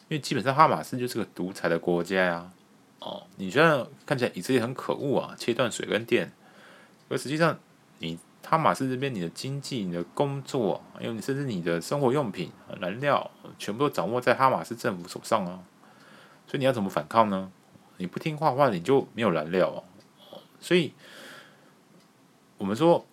[0.07, 2.53] 因为基本上哈马斯就是个独裁的国家呀。
[3.01, 6.31] 哦，你觉得看起来以色列很可恶啊，切断水跟电，
[7.09, 7.59] 而实际上
[7.99, 8.17] 你。
[8.43, 15.63] 哈马斯这边，你的经济、你的工作，还有你甚至你的生活用品、燃料，全部都掌握在哈马斯政府手上啊！
[16.47, 17.53] 所以你要怎么反抗呢？
[17.99, 19.79] 你不听话的话，你就没有燃料啊！
[20.59, 20.95] 所以，
[22.57, 23.05] 我们说，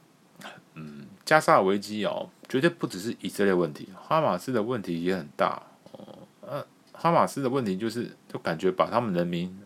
[0.76, 6.20] 嗯，加沙危机哦，绝对不只是以色列问题，哈马斯的问题也很大哦。
[6.40, 9.60] 呃，哈马斯的问题就是，就感觉把他们人民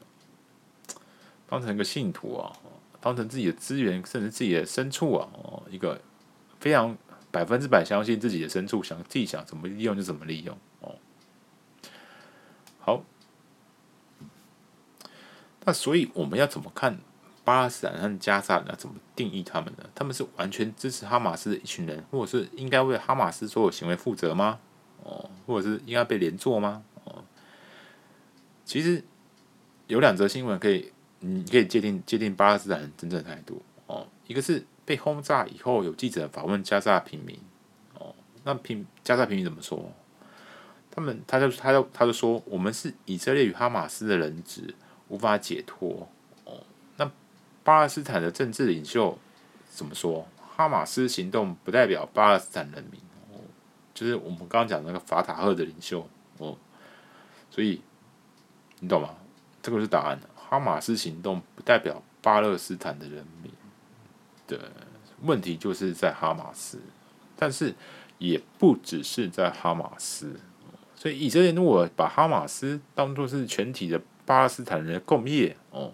[1.47, 2.51] 当成一个信徒啊。
[3.03, 5.99] 当成自己的资源，甚至自己的牲畜啊，哦，一个
[6.59, 6.95] 非常
[7.31, 10.55] 百分之百相信自己的牲畜，想自己想怎么利用就怎么利用。
[12.81, 13.03] 好，
[15.65, 16.99] 那所以我们要怎么看
[17.43, 18.67] 巴勒斯坦和加沙人？
[18.67, 19.89] 要怎么定义他们呢？
[19.95, 24.59] 他们是完全支持哈马斯的一群人，或者是应该为哈马斯所有行为负责吗？
[25.03, 26.83] 哦，或者是应该被连坐吗？
[27.05, 27.23] 哦，
[28.65, 29.03] 其实
[29.87, 30.91] 有两则新闻可以。
[31.23, 37.37] 你可以界定界定巴勒斯坦人真正的态度哦，一个是被轰炸以后有记者访问加沙平民
[37.93, 39.93] 哦，那平加沙平民怎么说？
[40.93, 44.75] 他们他就他就他就说，我们是以色列与哈马斯的人质，
[45.07, 46.07] 无法解脱
[46.43, 46.61] 哦。
[46.97, 47.09] 那
[47.63, 49.17] 巴勒斯坦的政治领袖
[49.69, 50.27] 怎么说？
[50.53, 52.99] 哈马斯行动不代表巴勒斯坦人民
[53.31, 53.39] 哦，
[53.93, 56.05] 就是我们刚刚讲那个法塔赫的领袖
[56.37, 56.57] 哦，
[57.49, 57.81] 所以
[58.79, 59.15] 你懂吗？
[59.63, 60.19] 这个是答案。
[60.35, 63.49] 哈马斯行动不代表巴勒斯坦的人民
[64.45, 64.69] 的
[65.21, 66.77] 问题，就是在哈马斯，
[67.37, 67.73] 但是
[68.17, 70.37] 也不只是在哈马斯。
[71.01, 75.91] 所以以色列如果把哈马斯当作是全体的巴勒斯坦人的共业哦，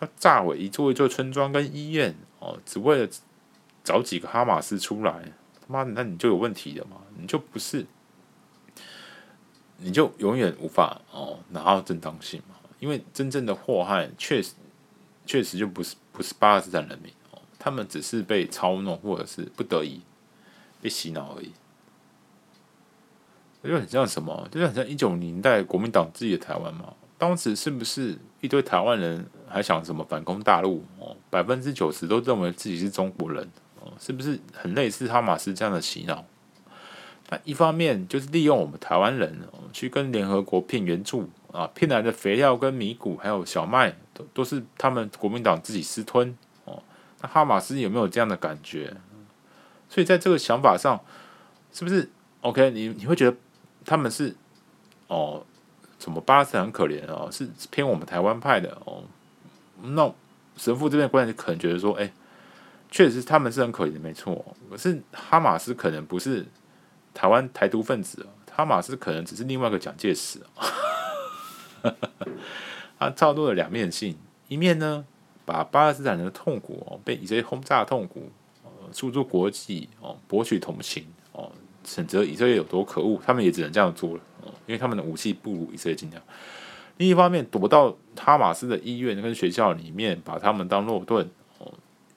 [0.00, 3.08] 要炸毁一座一座村庄跟医院哦，只为了
[3.84, 5.22] 找几个哈马斯出来，
[5.60, 6.96] 他妈的，那你就有问题了嘛？
[7.16, 7.86] 你就不是，
[9.76, 12.56] 你就永远无法哦拿到正当性嘛？
[12.80, 14.54] 因为真正的祸害确实
[15.24, 20.00] 确实就不是不是巴勒斯坦人民哦，他们只是被操弄或者是不得已
[20.82, 21.52] 被洗脑而已。
[23.68, 26.92] 就很像什么，就是很像一九年代国民党自己的台湾嘛。
[27.18, 31.16] 当时是不是一堆台湾人还想什么反攻大陆哦？
[31.30, 33.48] 百分之九十都认为自己是中国人
[33.80, 36.24] 哦，是不是很类似哈马斯这样的洗脑？
[37.30, 39.38] 那一方面就是利用我们台湾人
[39.72, 41.28] 去跟联合国骗援助。
[41.50, 46.82] 啊，骗来的肥料跟米谷还有小麦，都都是他们国民党自己私吞哦。
[47.22, 48.94] 那哈马斯有没有这样的感觉？
[49.88, 51.00] 所以在这个想法上，
[51.72, 52.10] 是不是
[52.42, 52.70] OK？
[52.72, 53.34] 你你会觉得
[53.88, 54.36] 他们是
[55.06, 55.42] 哦，
[55.98, 59.02] 怎么巴勒斯坦很可怜哦，是偏我们台湾派的哦。
[59.82, 60.12] 那
[60.56, 62.12] 神父这边观点可能觉得说，哎、
[62.90, 64.54] 确实他们是很可怜，没错。
[64.70, 66.46] 可是哈马斯可能不是
[67.14, 70.40] 台湾台独分子，哈马斯可能只是另外一个蒋介石。
[72.98, 75.06] 他造作了两面性，一面呢，
[75.46, 78.30] 把巴勒斯坦人的痛苦哦，被以色列轰炸的痛苦，
[78.64, 81.52] 呃，诉诸国际哦，博取同情哦，
[81.88, 84.20] 谴责以色列有多可恶，他们也只能这样做了，
[84.66, 86.22] 因为他们的武器不如以色列精良。
[86.98, 91.72] 另一方面，躲到哈马斯的医院跟学校里面，把他们当肉盾哦，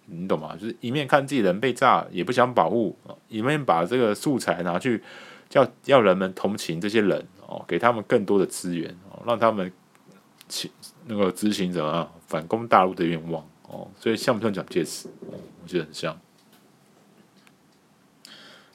[0.07, 0.55] 你懂吗？
[0.59, 2.97] 就是一面看自己人被炸，也不想保护，
[3.29, 5.01] 一面把这个素材拿去
[5.49, 9.71] 叫要人们同情这些人哦，给他们更多的资源哦，让他们。
[11.05, 15.07] 那个执行者啊，反攻大陆的愿望哦，所以像不像蒋介石？
[15.29, 16.19] 我觉得很像。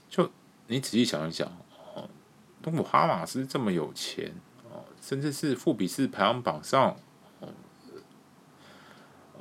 [0.08, 0.30] 就
[0.66, 1.46] 你仔细想一想
[1.94, 2.08] 哦，
[2.62, 4.32] 如果哈马斯这么有钱
[4.70, 6.96] 哦，甚至是富比士排行榜上
[7.40, 7.48] 哦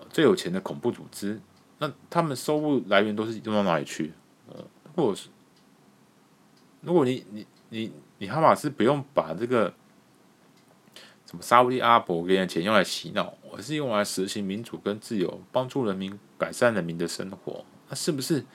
[0.10, 1.42] 最有钱的恐怖组织，
[1.80, 4.14] 那他们收入来源都是用到哪里去？
[4.48, 5.30] 呃，如果是
[6.82, 9.74] 如果你你你你哈马斯不用把这个。
[11.28, 18.46] 什么沙乌地阿伯给的钱用来洗脑，而是用来实行民主跟自由，帮助人民改善人民的生活，那是不是？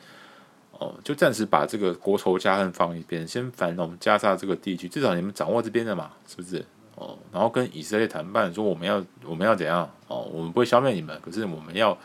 [0.80, 6.64] 哦，就暂时把这个国仇家恨放一边，先繁荣加沙这个地区，至少你们掌握这边的嘛，是不是？
[6.96, 9.88] 哦，然后跟以色列谈判，说我们要我们要怎样？
[10.08, 11.96] 哦，我们不会消灭你们，可是我们要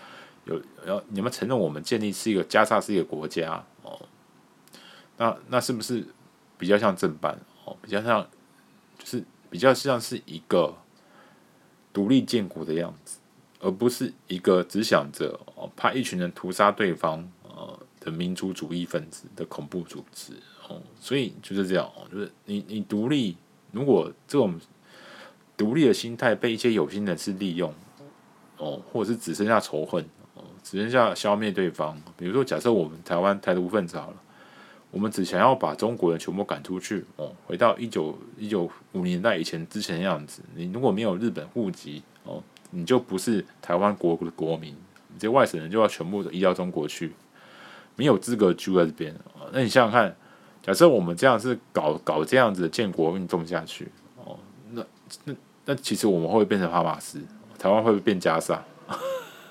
[0.44, 4.00] 有要你们承认我们建立是一个加沙是一个国家哦，
[5.18, 6.06] 那那是不是
[6.58, 7.40] 比较像正版？
[7.64, 8.28] 哦，比较像
[9.00, 9.24] 就是。
[9.48, 10.76] 比较像是一个
[11.94, 13.20] 独立建国的样子，
[13.62, 17.26] 而不是一个只想着哦派一群人屠杀对方
[18.06, 20.32] 的民族主义分子的恐怖组织
[20.70, 23.36] 哦，所以就是这样哦，就是你你独立，
[23.72, 24.58] 如果这种
[25.58, 27.74] 独立的心态被一些有心人士利用
[28.58, 34.22] 哦，或者是只剩下仇恨哦，只剩下消灭对方，比如说假设我们台湾台独分子好了。
[34.92, 40.42] 我们只想要把中国人全部赶出去哦，回到一九一九五年代以前之前的样子。
[40.56, 42.42] 你如果没有日本户籍哦，
[42.72, 44.74] 你就不是台湾国的国民，
[45.10, 47.12] 你这外省人就要全部移到中国去，
[47.96, 49.16] 没有资格住在这边。
[49.52, 50.16] 那你想想看，
[50.62, 53.92] 假设我们这样是搞搞这样子的建国运动下去
[54.24, 54.38] 哦，
[54.72, 54.84] 那
[55.24, 55.34] 那
[55.66, 57.20] 那其实我们会不会变成哈马斯？
[57.58, 58.64] 台湾会不会变加沙？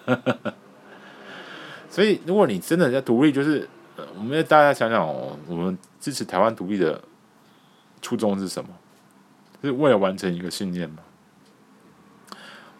[1.91, 3.69] 所以，如果你真的在独立，就是。
[4.17, 7.01] 我们要大家想想哦，我们支持台湾独立的
[8.03, 8.71] 初衷是什么？
[9.63, 10.99] 是为了完成一个信念吗？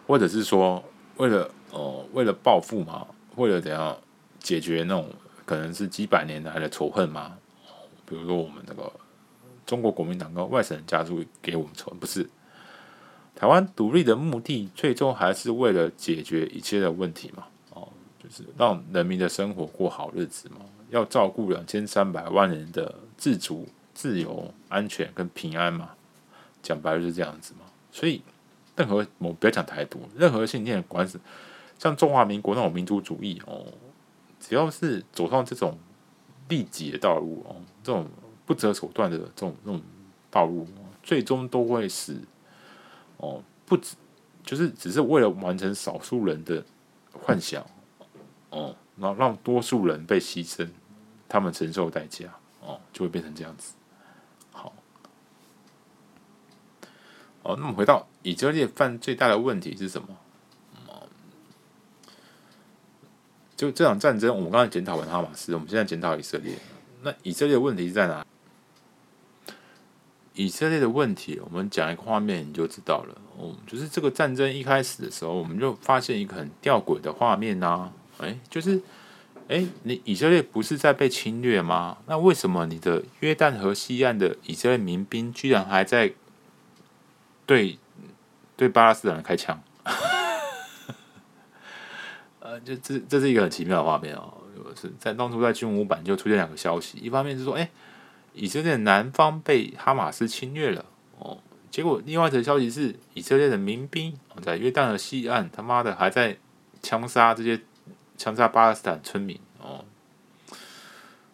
[0.05, 0.83] 或者是说，
[1.15, 3.07] 为了哦，为了报复吗？
[3.37, 3.97] 为了怎样
[4.39, 5.07] 解决那种
[5.45, 7.37] 可能是几百年来的仇恨吗？
[8.05, 8.91] 比如说，我们那个
[9.65, 12.29] 中国国民党跟外省人家族给我们仇恨，不是？
[13.35, 17.45] 台湾独立的目的，最终还是为了解决一切的问题嘛？
[17.71, 17.89] 哦，
[18.23, 20.57] 就是让人民的生活过好日子嘛。
[20.91, 25.89] 要照顾两千三百万人的自主、自由、安全跟平安嘛？
[26.61, 27.65] 讲白了就是这样子嘛。
[27.91, 28.21] 所以，
[28.75, 31.19] 任何我不要讲台独，任何信念，管是
[31.77, 33.65] 像中华民国那种民族主义哦，
[34.47, 35.75] 只要是走上这种
[36.49, 38.07] 利己的道路哦，这种
[38.45, 39.81] 不择手段的这种这种
[40.29, 40.67] 道路，
[41.01, 42.15] 最终都会使
[43.17, 43.95] 哦，不止
[44.43, 46.63] 就是只是为了完成少数人的
[47.11, 47.65] 幻想
[48.51, 48.75] 哦。
[48.97, 50.69] 然后让多数人被牺牲，
[51.27, 53.73] 他们承受代价，哦，就会变成这样子。
[54.51, 54.71] 好，
[57.41, 60.07] 哦，那么回到以色列犯最大的问题是什么？
[60.75, 60.93] 嗯，
[63.55, 66.53] 就这场战争，我们刚才检讨完哈马斯，我们现在检讨以色列。
[67.03, 68.25] 那以色列的问题在哪？
[70.33, 73.15] 以色列的问题，我们讲一个画面你就知道了。
[73.37, 78.81] 哦，就是这个战争一开始的时候，我们就发现一个很吊诡的画面呐、哎，就是，
[79.47, 81.99] 哎，你以色列不是在被侵略吗？
[82.07, 86.13] 那为什么你的约旦河西岸的以色列民兵居然还在
[87.45, 87.79] 对
[88.57, 89.63] 对巴勒斯坦人开枪？
[92.55, 94.33] 呃，就这这是一个很奇妙的画面哦。
[94.75, 97.69] 是在当初在军武版就出现两个消息，一方面是说，哎，
[98.33, 100.85] 以色列南方被哈马斯侵略了
[101.19, 101.37] 哦，
[101.69, 106.37] 结果另外一则消息是以色列的民兵在约旦河西岸他妈的还在
[106.81, 107.59] 枪杀这些。
[108.17, 109.83] 枪杀巴勒斯坦村民哦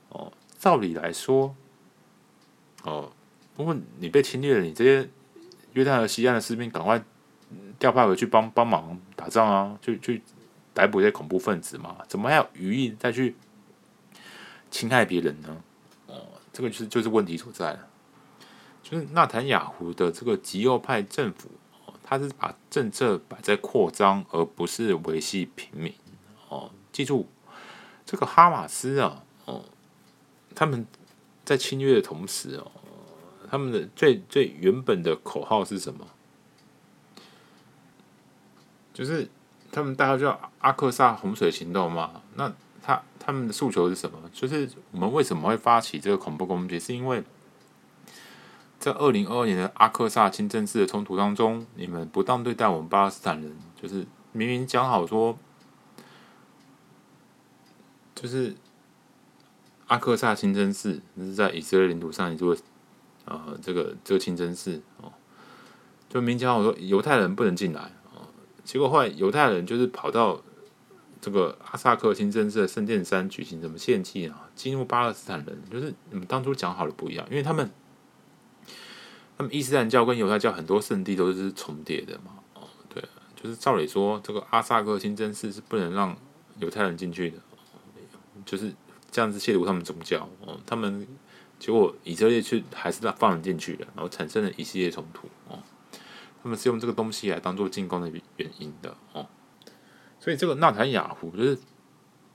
[0.10, 1.56] 哦，照理来说
[2.82, 3.12] 哦，
[3.56, 5.08] 不过你被侵略了，你这些
[5.74, 7.00] 约旦河西岸的士兵赶快
[7.78, 10.24] 调派回去帮帮忙打仗啊，去去
[10.74, 11.98] 逮捕这些恐怖分子嘛？
[12.08, 13.36] 怎么还有余力再去
[14.70, 15.64] 侵害别人呢？
[16.08, 17.88] 哦，这个就是就是问题所在了。
[18.84, 21.50] 就是纳坦雅胡的这个极右派政府，
[22.04, 25.94] 他是把政策摆在扩张，而不是维系平民。
[26.50, 27.28] 哦，记住，
[28.06, 29.64] 这个哈马斯啊，哦，
[30.56, 30.86] 他们
[31.46, 32.72] 在侵略的同时哦，
[33.50, 36.08] 他们的最最原本的口号是什么？
[38.94, 39.30] 就是
[39.72, 42.22] 他们大家叫阿克萨洪水行动嘛。
[42.36, 42.52] 那
[42.82, 44.18] 他他们的诉求是什么？
[44.34, 46.80] 就是我们为什么会发起这个恐怖攻击？
[46.80, 47.24] 是因为
[48.80, 55.38] 在二零二二年的阿克萨清真寺的冲突当中，你们不当对待我们巴勒斯坦人，就是明明讲好说。
[58.14, 58.56] 就是
[59.88, 62.56] 阿克萨清真寺，那是在以色列领土上一座，
[63.26, 65.12] 呃，这个这个清真寺哦，
[66.08, 67.92] 就明讲好说犹太人不能进来，
[68.64, 70.42] 结果后来犹太人就是跑到
[71.20, 77.70] 这个阿萨克清真寺的圣殿山举行什么献祭啊，激怒巴勒斯坦人，就是你们当初讲好的不一样，因为他们
[79.38, 83.04] 他们伊斯兰教跟犹太教很多圣地都是重叠的嘛，哦，对，
[83.36, 86.16] 就是照理说这个阿萨克清真寺是不能让
[86.60, 87.38] 犹太人进去的。
[88.44, 88.74] 就是
[89.12, 91.08] 这样子亵渎他们宗教哦，他们
[91.60, 95.60] 结果以色列却还是让放人进去了，然后产生了一系列冲突哦。
[96.42, 99.28] 他们是用这个东西来当做进攻的原因的哦，
[100.20, 101.58] 所以这个纳坦雅胡就是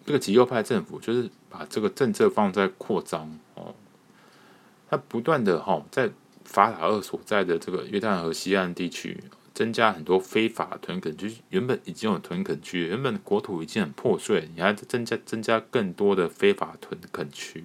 [0.04, 3.74] 这个极右派政府，就是把这个政策放在扩张哦，
[4.88, 6.10] 他不断的哈在
[6.44, 9.22] 法塔二所在的这个约旦河西岸地区。
[9.56, 17.64] 增加很多非法屯垦区，原本已经有屯垦区，原本国土已经很破碎，你还增加增加更多的非法屯垦区。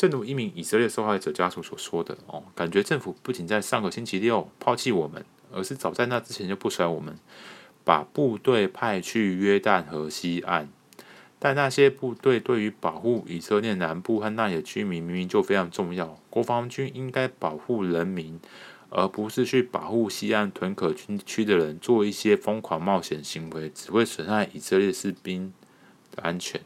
[0.00, 5.22] 正如一名以色列受害者家属所说的哦，感觉政府不仅在上个星期六抛弃我们，
[5.52, 7.14] 而是早在那之前就不甩我们，
[7.84, 10.70] 把部队派去约旦河西岸。
[11.38, 18.40] 但那些部队对于保护以色列南部和那里的居民明明就非常重要，国防军应该保护人民。
[18.88, 20.92] 而不是去保护西岸屯垦
[21.26, 25.52] 区的人做一些疯狂冒险行为，只会损害以色列士兵
[26.10, 26.60] 的安全。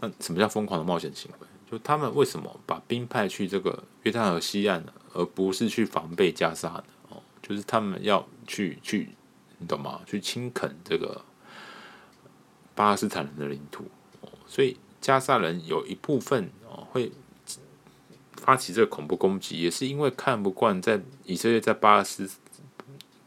[0.00, 1.46] 好，那什么叫疯狂的冒险行为？
[1.70, 4.92] 就他们为什么把兵派去这个约旦河西岸呢？
[5.12, 6.84] 而不是去防备加沙呢？
[7.08, 9.10] 哦，就是他们要去去，
[9.58, 10.00] 你懂吗？
[10.06, 11.24] 去侵垦这个
[12.74, 13.84] 巴勒斯坦人的领土。
[14.20, 17.12] 哦，所以加沙人有一部分哦会。
[18.38, 22.30] 发起这个恐怖攻击，也是因为看不惯在以色列在巴勒斯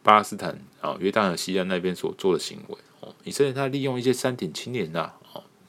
[0.01, 3.13] 巴勒斯坦啊约旦河西岸那边所做的行为哦。
[3.25, 5.11] 以色列他利用一些山顶青年呐，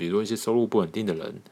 [0.00, 1.42] 比如一些收入不稳定的人，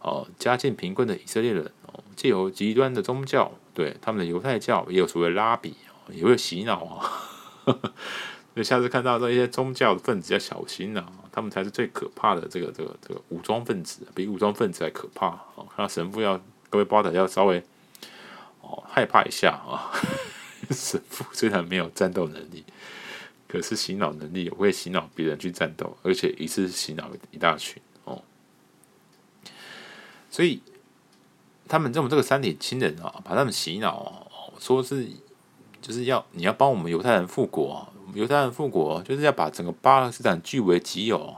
[0.00, 5.74] 哦，家境贫困的以色列人，哦，借由极端的宗教，对他们的犹太教也有所谓拉比，
[6.10, 7.10] 也会洗脑啊。
[8.52, 15.66] 所以下次看到这些宗教的分子要小心啊，他们才是最可怕的这个这个这个武装分子，比武装分子还可怕哦。
[15.74, 16.38] 看到神父要。
[16.68, 17.62] 各位包的要稍微
[18.60, 19.88] 哦害怕一下啊，
[20.70, 22.64] 神父虽然没有战斗能力，
[23.46, 27.80] 可是洗脑能力也会洗脑别人去战斗，而且一次洗脑一大群。
[30.36, 30.60] 所以
[31.66, 34.26] 他们这种这个山顶亲人啊，把他们洗脑，
[34.60, 35.08] 说是
[35.80, 41.34] 就是要你要帮我们犹太人复国，犹太人复国就是要把整个巴勒斯坦据为己有。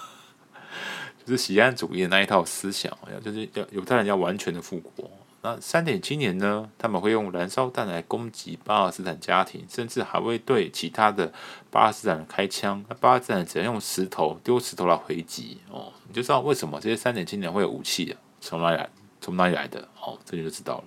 [1.24, 5.10] 就是洗安主义的那一套思想，要就是要犹太人要完全的复国。
[5.42, 6.70] 那三点青年呢？
[6.76, 11.32] 他们会用燃烧弹来攻击巴勒斯坦家庭，甚至还会对其他的
[11.70, 12.84] 巴勒斯坦人开枪。
[12.88, 15.58] 那巴勒斯坦人只能用石头丢石头来回击。
[15.70, 18.18] 哦，你就知道为什么这些三点青年会有武器啊？
[18.40, 18.90] 从哪里来？
[19.20, 19.88] 从哪里来的？
[20.00, 20.84] 哦，这就就知道了。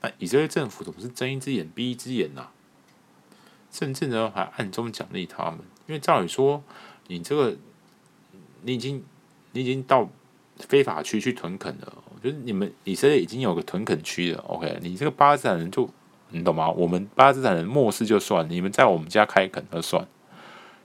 [0.00, 2.52] 那以色列政府总是睁一只眼闭一只眼呐、啊，
[3.70, 6.62] 甚至呢还暗中奖励他们，因为照理说，
[7.08, 7.56] 你这个
[8.62, 9.04] 你已经。
[9.52, 10.06] 你已经到
[10.58, 11.90] 非法区去屯垦了，
[12.26, 14.42] 就是你们以色列已经有个屯垦区了。
[14.48, 15.88] OK，你这个巴勒斯坦人就
[16.30, 16.68] 你懂吗？
[16.68, 20.04] 我们巴勒斯坦人漠视就算，你们在我们家开垦就算。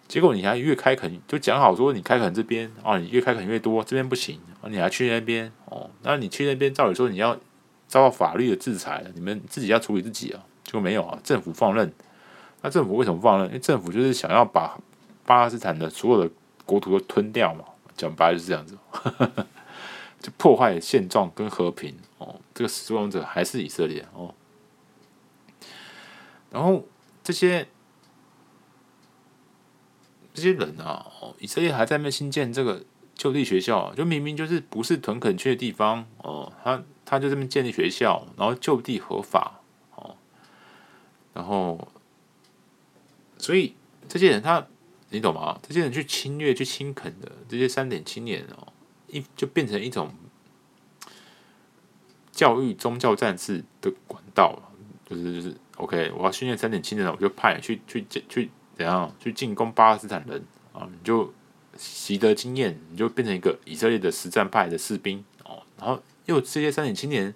[0.07, 5.89] 结果你还越开垦，就讲好说你开垦这边哦，你越开垦越多，这边不行，你还去那边哦。
[6.03, 7.35] 那你去那边，照理说你要
[7.87, 11.17] 遭到法律的制裁了，你们自己要处理自己啊，就没有啊。
[11.23, 11.91] 政府放任，
[12.61, 13.47] 那政府为什么放任？
[13.47, 14.77] 因为政府就是想要把
[15.25, 16.29] 巴勒斯坦的所有的
[16.67, 17.63] 国土都吞掉嘛。
[17.97, 18.77] 讲白就是这样子，
[20.21, 22.39] 就破坏现状跟和平哦。
[22.53, 24.33] 这个始作俑者还是以色列哦。
[26.51, 26.87] 然后
[27.23, 27.67] 这些
[30.33, 32.83] 这些人啊，哦以色列还在那边新建这个
[33.15, 39.59] 就地学校，就明明就是不是屯垦区的地方哦，他他就这边建立学校，然后就地合法
[39.95, 40.15] 哦。
[41.33, 41.87] 然后，
[43.37, 43.75] 所以
[44.07, 44.67] 这些人他。
[45.13, 45.59] 你懂吗？
[45.61, 48.70] 这些人去侵略、去侵垦的这些三点青年哦，
[49.11, 50.11] 一就变成一种
[52.31, 54.57] 教育宗教战士的管道，
[55.07, 60.43] 就是就是 OK，我要训练三点青年，我就派去去去怎样去进攻巴勒斯坦人
[60.73, 60.87] 啊？
[60.91, 61.33] 你就
[61.77, 65.61] 习得经验，你就变成一个以色列的实战派的士兵哦。
[65.77, 67.33] 然后又这些三点青年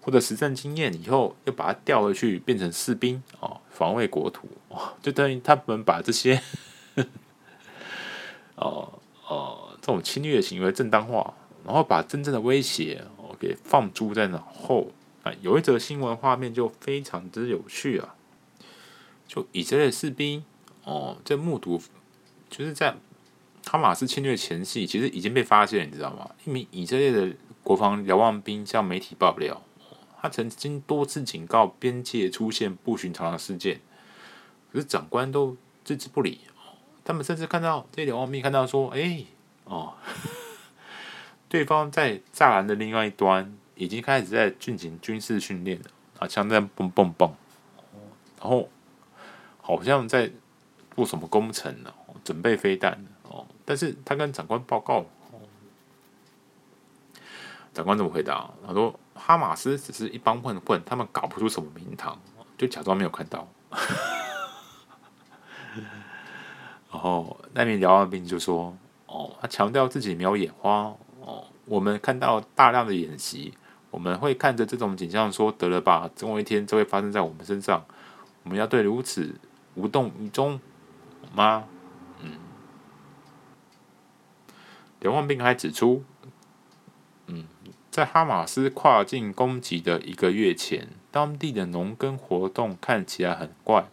[0.00, 6.40] 获得实战经验以后，又把他调回去变成士兵哦，防卫国土哦，就等于他们把这些
[8.56, 14.90] 哦哦这种侵略行为正当化，然后把真正的威胁哦给放诸在脑后。
[15.22, 18.14] 啊，有一则新闻画面就非常之有趣啊，
[19.26, 20.42] 就以色列士兵
[20.84, 21.80] 哦，在目睹，
[22.48, 22.94] 就是在
[23.66, 26.30] 哈马斯侵略前夕，其实已经被发现，你知道吗？
[26.46, 29.62] 一名以色列的国防瞭望兵向媒体爆料，
[30.20, 33.80] 他曾经多次警告边界出现不寻常的事件，
[34.72, 36.40] 可是长官都置之不理。
[37.02, 39.24] 他们甚至看到这瞭望兵看到说：“哎，
[39.64, 39.94] 哦，
[41.48, 45.86] 对方在栅栏的另外一端。”已经开始在进行军事训练了
[46.20, 47.28] 啊，枪在蹦蹦蹦，
[48.38, 48.68] 然后
[49.60, 50.30] 好像在
[50.94, 51.92] 做什么工程呢？
[52.22, 53.44] 准备飞弹哦。
[53.64, 55.04] 但是他跟长官报告，
[57.72, 58.48] 长官怎么回答？
[58.64, 62.16] 他说：“哈马斯只是一帮混混，他们搞不出什么名堂，
[62.56, 63.48] 就假装没有看到。
[66.92, 68.78] ”然后那名聊完兵就说
[69.14, 73.54] ：“哦，他强调自己没有眼花哦，我们看到大量的演习。”
[73.94, 77.86] 我们会看着这种景象说：“得了吧，总有一天就会发生在我们身上。
[78.42, 79.36] 我们要对如此
[79.76, 80.58] 无动于衷
[81.32, 81.68] 吗？”
[82.18, 82.32] 嗯。
[84.98, 86.02] 瞭望兵还指出
[87.28, 87.46] ：“嗯，
[87.88, 93.86] 在哈马斯跨境攻击的一个月前，当地的农耕活动看起来很怪。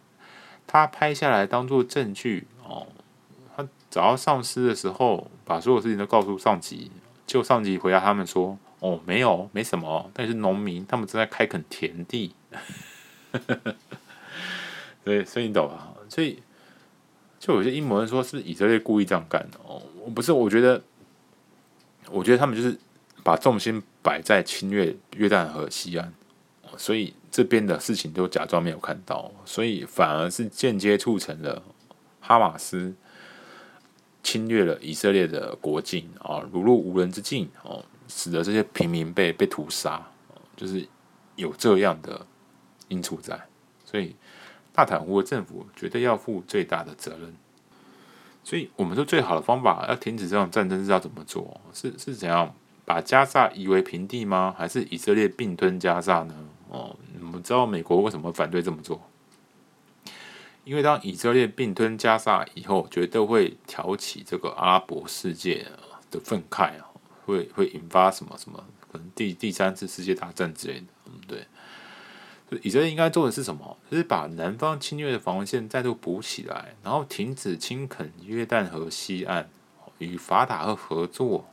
[0.66, 2.48] 他拍下来当做证据。
[3.92, 6.90] 找到上司的时候，把所有事情都告诉上级，
[7.26, 10.10] 就上级回答他们说。”哦，没有，没什么。
[10.12, 12.34] 但是农民他们正在开垦田地，
[15.04, 15.94] 对，所以你懂啊。
[16.08, 16.42] 所以
[17.38, 19.80] 就有些阴谋人说是以色列故意这样干的哦。
[20.12, 20.82] 不是，我觉得，
[22.10, 22.76] 我觉得他们就是
[23.22, 26.12] 把重心摆在侵略约旦河西岸，
[26.76, 31.62] 所以这边的事情都假装没有看到，所以反而是间接促成了
[32.18, 32.92] 哈马斯
[34.22, 37.84] 侵略了以色列的国境啊，如入无人之境哦。
[38.08, 40.06] 使得这些平民被被屠杀，
[40.54, 40.86] 就是
[41.34, 42.26] 有这样的
[42.88, 43.40] 因素在，
[43.86, 44.14] 所以
[44.74, 47.34] 纳坦胡的政府绝对要负最大的责任。
[48.44, 51.58] 所以我们说最好的方法要停止这种战争是要怎么做？
[51.72, 52.54] 是是怎样
[52.84, 54.54] 把加萨夷为平地吗？
[54.58, 56.34] 还是以色列并吞加萨呢？
[56.68, 59.00] 哦，你们知道美国为什么反对这么做？
[60.64, 65.66] 因为当以色列并吞加萨以后，绝对会挑起这个阿拉伯世界
[66.10, 66.88] 的愤慨啊。
[67.24, 68.62] 会会引发什么什么？
[68.90, 71.46] 可能第第三次世界大战之类的，嗯，对。
[72.48, 73.78] 所以以色列应该做的是什么？
[73.88, 79.48] 就是把南方侵略的防线再度补起来，然后停止侵垦约旦河西岸，
[79.98, 81.46] 与法塔赫合作。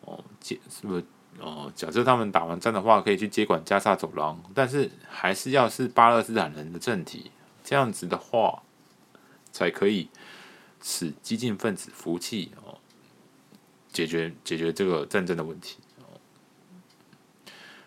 [0.00, 1.04] 哦，接是不是？
[1.38, 7.30] 哦，假设他们打完战的话，可以去接管加萨走廊，但是还是要是巴勒斯坦人的政体，
[7.70, 8.64] 这样子的话，
[9.52, 10.08] 才可以
[10.82, 12.78] 使激进分子服气哦。
[13.92, 15.78] 解决解决这个战争的问题，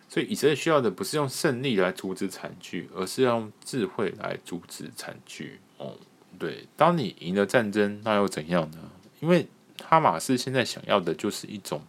[0.08, 5.60] 所以以色列需要的不是用胜利来阻止惨剧，而是要用智慧来阻止惨剧。
[5.78, 5.98] 哦，
[6.40, 8.90] 对，当你赢了战争，那又怎样呢？
[9.20, 9.50] 因为
[9.84, 11.82] 哈马斯现在想要的就是一种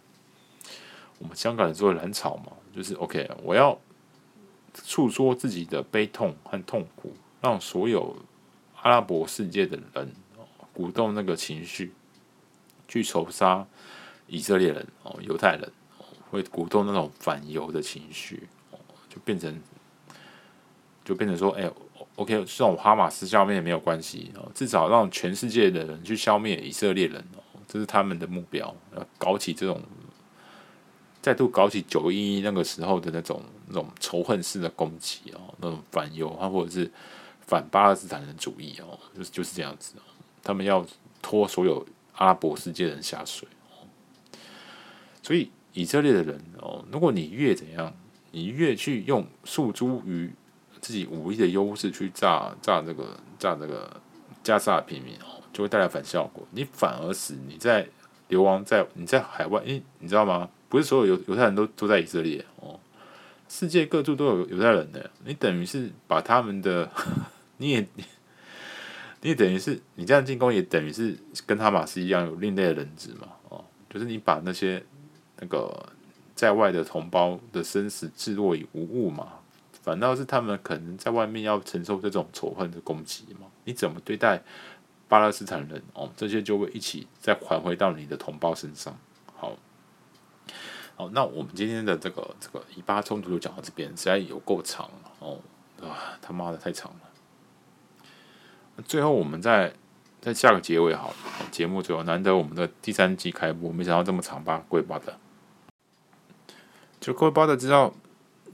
[1.19, 3.79] 我们香港人说的蓝草嘛，就是 OK，我要
[4.83, 7.13] 诉说自己的悲痛和痛苦，
[7.45, 8.15] 让所有
[8.81, 10.11] 阿拉伯世界的人
[10.73, 11.93] 鼓动那个情绪
[12.87, 13.65] 去仇杀。
[14.27, 15.71] 以色列人哦，犹太人，
[16.31, 18.47] 会鼓动那种反犹的情绪，
[19.07, 19.61] 就变成
[21.03, 21.69] 就变成说，哎
[22.15, 29.79] ，OK，这种哈马斯消灭也没有关系哦，至少让全世界的人去消灭以色列人哦，这是他们的目标，要搞起这种
[31.21, 36.91] 再度搞起九一一那个时候的那种那种仇恨式的攻击哦，那种反犹啊，或者是
[37.47, 39.93] 反巴勒斯坦人主义哦，就是就是这样子，
[40.43, 40.85] 他们要
[41.21, 41.85] 拖所有
[42.15, 43.47] 阿拉伯世界人下水。
[45.21, 47.93] 所以以色列的人哦，如果你越怎样，
[48.31, 50.31] 你越去用诉诸于
[50.81, 53.99] 自己武力的优势去炸炸这个炸这个
[54.43, 56.47] 加萨平民哦，就会带来反效果。
[56.51, 57.87] 你反而使你在
[58.27, 60.49] 流亡在你在海外，因，你知道吗？
[60.69, 62.79] 不是所有犹犹太人都都在以色列哦，
[63.47, 65.09] 世界各处都有犹太人的。
[65.23, 66.91] 你等于是把他们的，
[67.57, 67.87] 你也
[69.21, 73.27] 你也等于是你这样进攻，也等于是跟哈马斯一样有另类的人质嘛？
[73.49, 74.83] 哦，就是你把那些。
[75.37, 75.85] 那个
[76.33, 79.33] 在外的同胞的生死置若于无物嘛，
[79.83, 83.45] 反倒是他们可能在外面要承受这种仇恨的攻击嘛？
[83.65, 84.41] 你怎么对待
[85.09, 88.97] 巴勒斯坦人哦，这些就会一起再还回到你的同胞身上。
[89.35, 89.57] 好，
[90.95, 94.89] 好，那我们今天的这个这个以巴冲突就讲到这边，实在有够长
[95.19, 95.41] 哦，
[95.81, 96.99] 啊，他妈的太长了。
[98.85, 99.73] 最后我们再
[100.21, 101.15] 再下个结尾好了，
[101.51, 104.63] 节目最后难得我们的第三季开播，没想到这么长吧？
[104.69, 105.17] 各位巴的，
[106.99, 107.93] 就各位巴的知道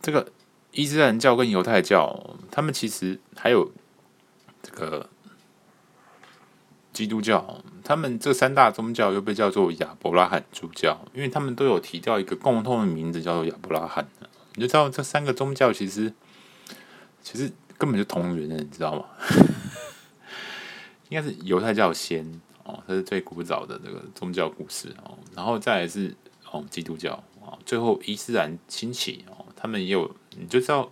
[0.02, 0.32] 这个
[0.72, 3.72] 伊斯兰教跟犹太教，他们其实还有
[4.62, 5.10] 这个。
[6.94, 14.06] 基督教，他们这三大宗教又被叫做亚伯拉罕主教，因为他们都有提到一个共同的名字，叫做亚伯拉罕。
[14.56, 16.14] 你就知道这三个宗教其实
[17.24, 19.06] 其实根本就同源的，你知道吗？
[21.12, 22.26] 应该是犹太教先
[22.64, 26.16] 哦，它是最古早的这个宗教故事哦，然后再来是
[26.50, 30.10] 哦基督教啊，最后伊斯兰兴起哦，他们也有，
[30.40, 30.90] 你就知道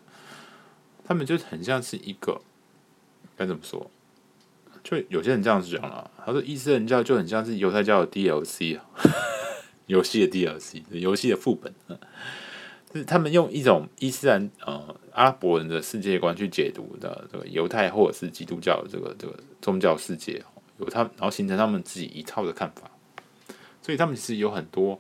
[1.06, 2.42] 他们就很像是一个
[3.38, 3.90] 该怎么说？
[4.84, 8.86] 就有些人这样子讲了，他说伊斯兰教就很像是犹太教的 DLC 啊，
[9.86, 11.74] 游戏的 DLC，游戏的副本，
[12.94, 20.44] 是他们用一种伊斯兰呃阿拉伯人的世界观去解读的这个犹太或者是基督教的这个这个宗教世界，
[20.78, 22.90] 有他然后形成他们自己一套的看法，
[23.82, 25.00] 所以他们其实有很多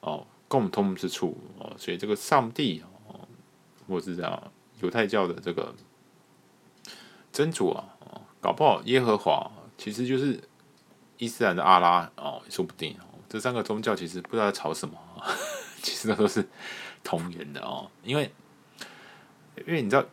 [0.00, 3.20] 哦共通之处哦，所以这个上帝哦，
[3.88, 5.74] 或是这样犹太教的这个
[7.32, 7.84] 真主啊。
[8.38, 10.38] 搞不好耶和华其实就是
[11.18, 13.18] 伊斯兰的阿拉哦，说不定哦。
[13.28, 14.96] 这三个宗教其实不知道在吵什么，
[15.82, 16.46] 其实那都是
[17.06, 17.88] 同源的哦。
[18.02, 18.28] 因为
[19.66, 20.04] 因为你知道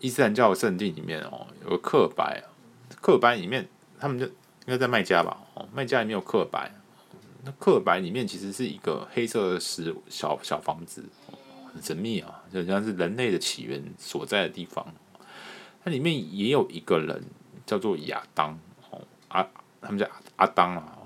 [0.00, 2.42] 伊斯兰教圣地里面哦，有个刻白，
[3.00, 4.32] 刻白里面他们就应
[4.66, 5.38] 该在麦加吧？
[5.54, 6.72] 哦，麦加里面有刻白，
[7.44, 11.04] 那刻白里面其实是一个黑色的石小小房子，
[11.72, 14.84] 很神秘啊，就像是人类的起源所在的地方。
[15.84, 17.22] 它里面也有一个人。
[17.66, 18.58] 叫做亚当
[18.90, 19.46] 哦，阿
[19.80, 20.98] 他们叫阿当啊，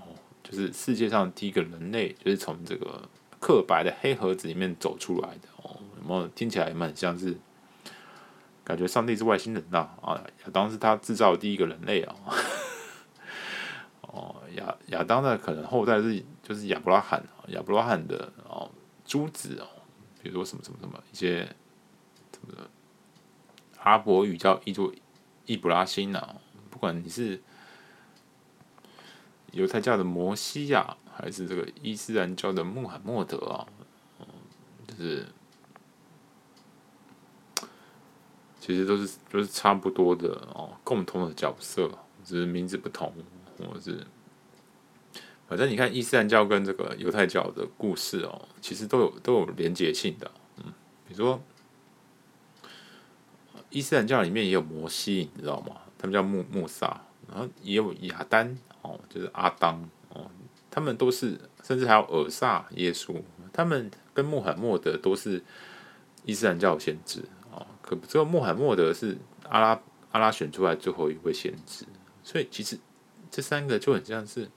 [0.42, 3.06] 就是世界上第一个人类，就是从这个
[3.44, 5.78] 刻白的黑盒子里面走出来的哦。
[5.98, 7.36] 有没有听起来蛮像是，
[8.64, 10.18] 感觉上帝是外星人呐啊？
[10.44, 12.16] 亚当是他制造的第一个人类啊。
[14.00, 18.70] 哦，亚亚当的可能后代是就是亚伯拉罕，亚伯拉罕的哦
[19.04, 19.68] 诸子哦，
[20.22, 21.44] 比如说什么什么什么一些
[22.32, 22.66] 什么
[23.80, 24.90] 阿伯语叫译作
[25.44, 26.36] 易卜拉欣呐。
[26.70, 27.42] 不管你是
[29.52, 33.66] 犹太教的摩西亚，还是这个伊斯兰教的穆罕默德啊，
[34.20, 34.26] 嗯，
[34.86, 35.26] 就是
[38.60, 41.90] 其实都是都是差不多的哦，共同的角色，
[42.24, 43.12] 只是名字不同，
[43.58, 44.06] 或者是
[45.46, 50.72] 反正你看伊斯兰教跟这个犹太教的故事哦，其实都有都有连结性的，嗯，
[51.06, 51.40] 比如说
[53.70, 55.76] 伊斯兰教里面也有摩西，你知道吗？
[55.98, 60.30] 他们叫穆穆萨，然后也有亚丹哦，就是阿当哦，
[60.74, 63.14] 他们都是，甚至还有尔萨耶稣，
[63.52, 65.40] 他们跟穆罕默德都是
[66.24, 67.20] 伊斯兰教先知
[67.52, 67.64] 哦。
[67.80, 69.16] 可这个穆罕默德是
[69.48, 71.84] 阿拉阿拉选出来最后一位先知，
[72.24, 72.76] 所以其实
[73.30, 74.50] 这三个就很像是，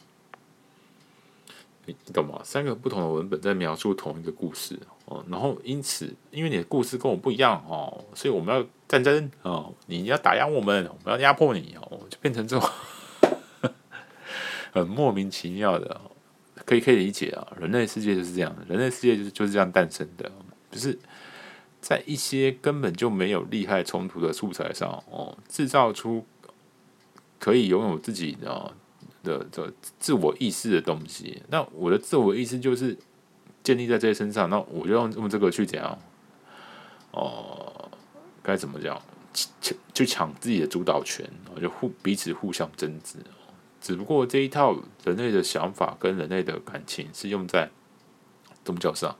[1.86, 2.42] 你懂吗？
[2.44, 8.66] 三个不同的文本在描述同一个故事哦，然后因此因为你的故事跟我不一样哦，所以我们要。
[8.88, 12.70] 战争哦，你要打压我们，我们要压迫你哦，就变成这种
[14.80, 16.02] 很莫名其妙的，
[16.66, 17.48] 可以可以理解啊。
[17.60, 20.32] 人类世界就是这样，人类世界就是就是这样诞生的，
[20.72, 20.98] 就是
[21.82, 26.26] 在一些根本就没有利害冲突的素材上哦，制造出
[27.40, 28.74] 可以拥有自己的
[29.24, 31.42] 的的自我意识的东西。
[31.50, 32.98] 那我的自我意识就是
[33.64, 35.98] 建立在这些身上，那我就用用这个去怎样
[37.12, 37.90] 哦。
[38.42, 39.02] 该怎么讲？
[39.34, 43.18] 抢就抢自己的主导权，我就互彼此互相争执。
[43.88, 44.76] 只不过这一套
[45.06, 47.72] 人类的想法跟人类的感情是用在
[48.66, 49.16] 宗教上。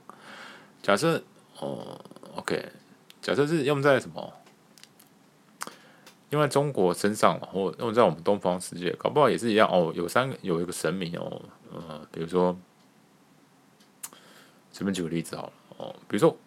[0.84, 1.24] 假设
[1.58, 1.98] 哦
[2.36, 2.74] ，OK，
[3.22, 4.34] 假设是用在什么？
[6.32, 9.94] 用在中国身上，或用在我们东方世界，搞不好也是一样哦。
[9.96, 11.42] 有三个，有一个神明哦，
[11.72, 12.60] 呃，比如说，
[14.74, 16.38] 随便举个例子好了哦，比如说。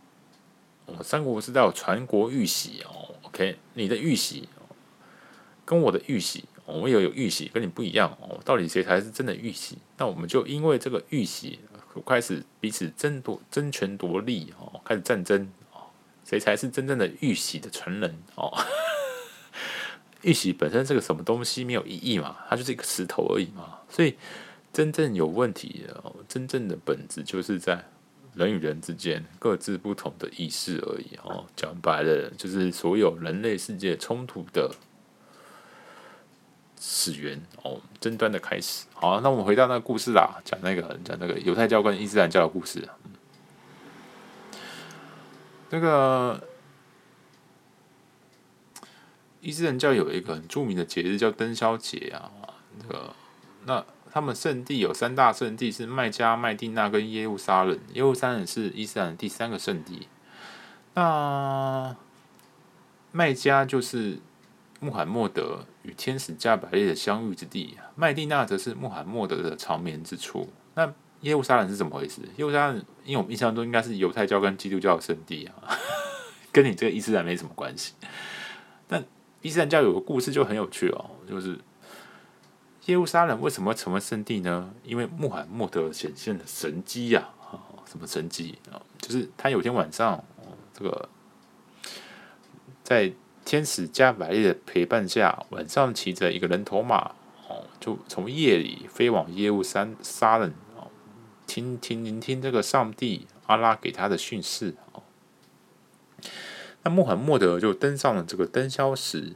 [0.84, 4.48] 我们三国时代有传国玉玺哦，OK，你的玉玺
[5.64, 8.38] 跟我的玉玺，我们也有玉玺，跟你不一样哦。
[8.44, 9.78] 到底谁才是真的玉玺？
[9.98, 11.58] 那我们就因为这个玉玺
[12.06, 15.82] 开始彼此争夺、争权夺利哦，开始战争哦，
[16.24, 18.52] 谁才是真正的玉玺的传人哦？
[20.22, 21.64] 玉玺本身是个什么东西？
[21.64, 23.78] 没有意义嘛，它就是一个石头而已嘛。
[23.88, 24.16] 所以
[24.72, 27.84] 真正有问题的，真正的本质就是在。
[28.32, 34.70] 人与人之间各自不同的意识而已哦，讲白了就是所有人类世界冲突的
[36.80, 38.86] 始源哦，争端的开始。
[38.94, 42.88] 好，那我们回到那个故事啦，讲那个讲那个犹太教跟伊斯兰教的故事。
[45.68, 46.42] 那个
[49.40, 52.32] 伊斯兰教有一个很著名的节日叫灯宵节啊，
[52.78, 53.14] 那个
[53.66, 60.08] 那他们圣地有三大圣地是麦加、麦地那跟耶路撒冷，耶路撒冷是伊斯兰第三个圣地。
[60.94, 61.94] 那
[63.12, 64.18] 麦加就是
[64.80, 70.48] 穆罕默德与天使加百列的相遇之地，麦地那则是穆罕默德的长眠之处。
[70.74, 72.22] 那耶路撒冷是怎么回事？
[72.22, 75.76] 耶路撒冷，因为我们印象中应该是犹太教跟基督教的圣地啊，
[76.50, 77.92] 跟你这个伊斯兰没什么关系。
[78.88, 79.04] 但
[79.42, 81.58] 伊斯兰教有个故事就很有趣哦，就是
[82.86, 84.72] 耶路撒冷为什么成为圣地呢？
[84.82, 87.28] 因为穆罕默德显现了神迹呀！
[87.52, 88.80] 啊，什么神迹啊？
[88.98, 90.24] 就是他有天晚上，
[90.72, 91.08] 这个
[92.82, 93.12] 在
[93.50, 97.16] 天使加百列的陪伴下，晚上骑着一个人头马
[97.48, 100.48] 哦，就从夜里飞往耶路撒撒冷。
[100.76, 100.86] 哦
[101.48, 105.02] 听听聆听这个上帝阿拉给他的训示哦，
[106.84, 109.32] 那穆罕默德就登上了这个灯宵石，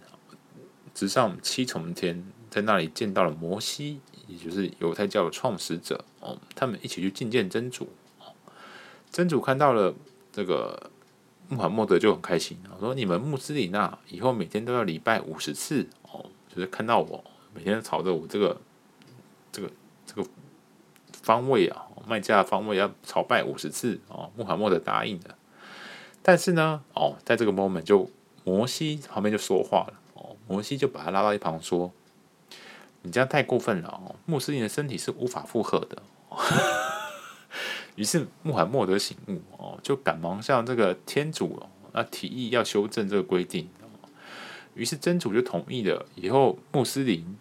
[0.95, 3.99] 直上七重天，在那里见到了摩西，
[4.29, 7.89] 也就是犹太教的创始者哦，他们一起去觐见真主。
[8.21, 8.31] 哦
[9.11, 9.93] 真主看到了
[10.31, 10.93] 这个
[11.49, 17.23] 穆罕默德就很开心，我说：“你们穆斯林啊，以后每天都要礼拜五十次哦，就是看到我
[17.55, 18.61] 每天朝着我这个
[19.53, 19.71] 这个
[20.07, 20.27] 这个
[21.13, 25.35] 方位啊。”麦加的方位要朝拜五十次哦，穆罕默德答应的。
[26.23, 28.11] 但是呢，哦，在这个 moment 就
[28.45, 31.91] 摩西旁边就说话了哦，摩西就把他拉到一旁说
[33.01, 36.03] ：“你这样太过分了哦，穆斯林的身体是无法负荷的。”
[37.97, 43.69] 于是穆罕默德醒悟哦，就赶忙向这个天主，那提议要修正这个规定。
[44.75, 47.37] 于是真主就同意了，以后穆斯林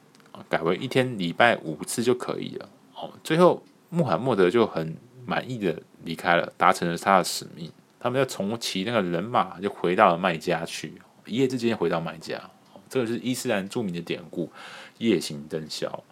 [0.50, 3.12] 改为一天礼拜五次就可以了哦。
[3.24, 3.64] 最后。
[3.96, 7.72] 穆罕默德就很满意的离开了，达成了他的使命。
[8.00, 12.42] 他们要重骑那个人马，就回到了麦加去，一夜之间回到麦加。
[12.90, 14.52] 这个是伊斯兰著名的典故——
[14.98, 16.04] 夜行灯宵。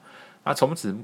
[0.43, 0.95] 那从此，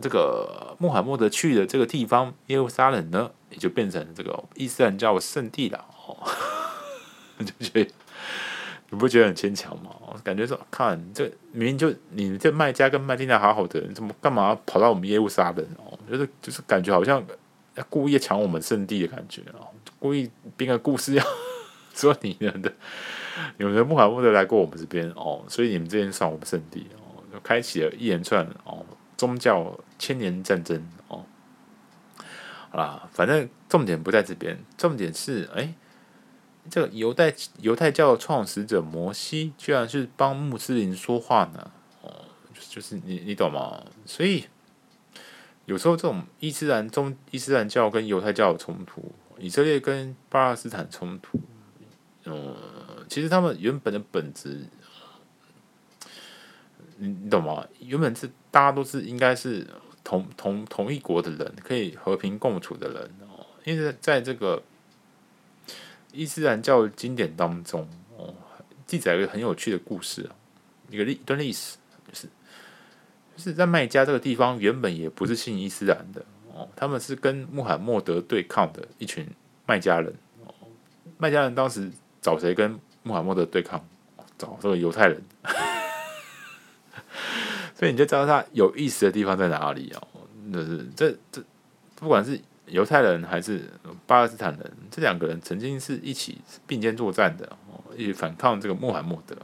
[0.00, 5.84] 这个穆罕默德去的这个地方耶路撒冷呢，也就变成这个伊斯兰教圣地了。
[6.06, 6.16] 哦，
[7.44, 7.90] 就觉得。
[8.90, 9.90] 你不觉得很牵强吗？
[10.24, 15.98] 感觉说，看这明明就你这卖家跟麦地那好好的，你怎么干嘛跑到我们耶路撒冷哦？
[16.10, 17.22] 就是就是感觉好像
[17.90, 19.68] 故意抢我们圣地的感觉哦，
[19.98, 21.24] 故意编个故事要
[21.92, 22.72] 说你们的，
[23.58, 28.82] 你们的穆罕默德来过我们这边哦，所以你们这边算我们圣地哦，就开启了一连串哦
[29.18, 31.26] 宗教千年战争哦。
[32.70, 35.74] 好啦，反正重点不在这边，重点是哎。
[36.70, 41.70] 这个犹太犹太教的创始者摩西，居然是帮穆斯林说话呢？
[42.02, 42.26] 哦，
[42.68, 43.82] 就是你你懂吗？
[44.04, 44.44] 所以
[45.64, 51.40] 有时候这种伊斯兰中伊斯兰教跟犹太教的冲突，以色列跟巴勒斯坦冲突，
[52.26, 52.54] 嗯，
[53.08, 54.66] 其实他们原本的本质，
[56.98, 57.66] 你你懂吗？
[57.80, 59.66] 原本是大家都是应该是
[60.04, 64.62] 同同同一国的人，可以和平共处的人哦，因为在这个。
[66.10, 67.86] 伊斯兰教经典当中，
[68.16, 68.34] 哦，
[68.86, 70.32] 记载一个很有趣的故事啊，
[70.88, 71.76] 一个历一段历史，
[72.08, 72.26] 就是
[73.36, 76.24] 就是在麦加这个地方，原本也不是信伊斯兰的
[76.54, 79.28] 哦，他们是跟穆罕默德对抗的一群
[79.66, 80.12] 麦加人
[80.46, 80.54] 哦，
[81.18, 81.90] 麦加人当时
[82.22, 83.86] 找谁跟穆罕默德对抗？
[84.38, 85.22] 找这个犹太人，
[87.78, 90.02] 所以你就知道他有意思的地方在哪里哦，
[90.52, 91.42] 就是这这
[91.96, 92.40] 不管是。
[92.70, 93.64] 犹太人还是
[94.06, 99.34] 巴勒斯坦人，这两个人曾经是一起并肩作战的哦，一起反抗这个穆罕默德。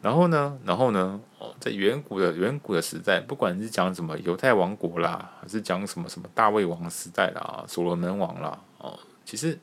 [0.00, 9.56] 然后呢，然后呢，哦，在远古的远古的时代，不管是讲什么犹太王国啦，还是讲什么什么大卫王时代啦、所罗门王啦，哦，其实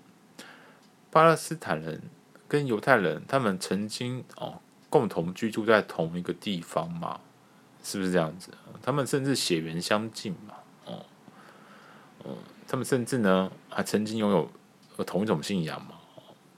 [1.12, 2.02] 巴勒斯坦人
[2.48, 7.20] 跟犹太人他们曾经哦共同居住在同一个地方嘛，
[7.84, 8.52] 是不是这样子？
[8.82, 10.56] 他们甚至血缘相近嘛。
[12.26, 12.36] 嗯，
[12.68, 14.50] 他们甚至呢还曾经拥有
[15.06, 15.96] 同一种信仰嘛，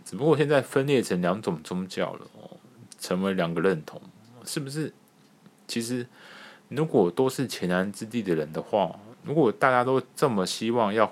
[0.04, 2.58] 只不过现在分裂成两种宗教了哦，
[3.00, 4.02] 成为两个认同，
[4.46, 4.94] 是不是？
[5.68, 6.08] 其实
[6.70, 11.12] 如果都是前南之地的人的话，如果大家都这么希望要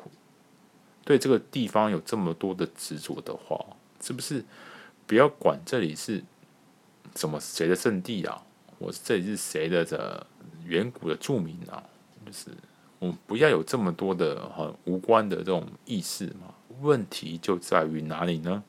[1.05, 3.63] 对这个地方有这么多的执着的话，
[4.01, 4.43] 是不是？
[5.05, 6.23] 不要管这里是
[7.15, 8.43] 什么谁的圣地啊，
[8.77, 10.27] 我这里是谁的这
[10.65, 11.83] 远古的著名啊，
[12.25, 12.49] 就是。
[12.99, 16.53] 我们不要有这么多的很无关的这种意识嘛？
[16.81, 18.61] 问题就在于哪里呢？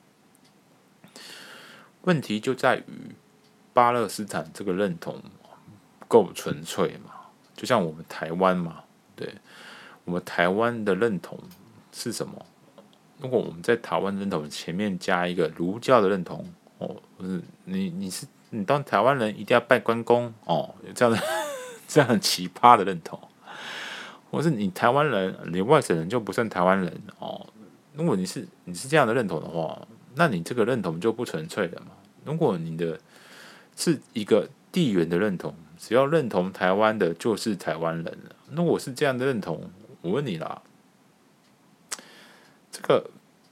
[2.03, 3.13] 问题就在于
[3.73, 5.21] 巴勒斯坦这个认同
[6.07, 7.11] 够纯粹嘛？
[7.57, 8.85] 就像我们台湾嘛，
[9.17, 9.35] 对，
[10.05, 11.37] 我们台湾的认同
[11.91, 12.45] 是什么？
[13.19, 21.21] 如果我们在台湾认同前面加一个儒教的认同，哦，不是你你是你当台湾人一定要拜关公哦，有这样的
[21.87, 23.19] 这样很奇葩的认同，
[24.31, 27.47] 或是你台湾人，你外省人就不算台湾人哦。
[27.93, 31.91] 如果你是你是这样的认同的话，那你这个认同就不纯粹了嘛。
[32.25, 32.99] 如果你的
[33.75, 38.35] 是一个地缘的认同，只要认同台湾的，就是台湾人了。
[38.49, 39.69] 那我是这样的认同，
[40.01, 40.61] 我问你啦，
[42.71, 43.09] 这个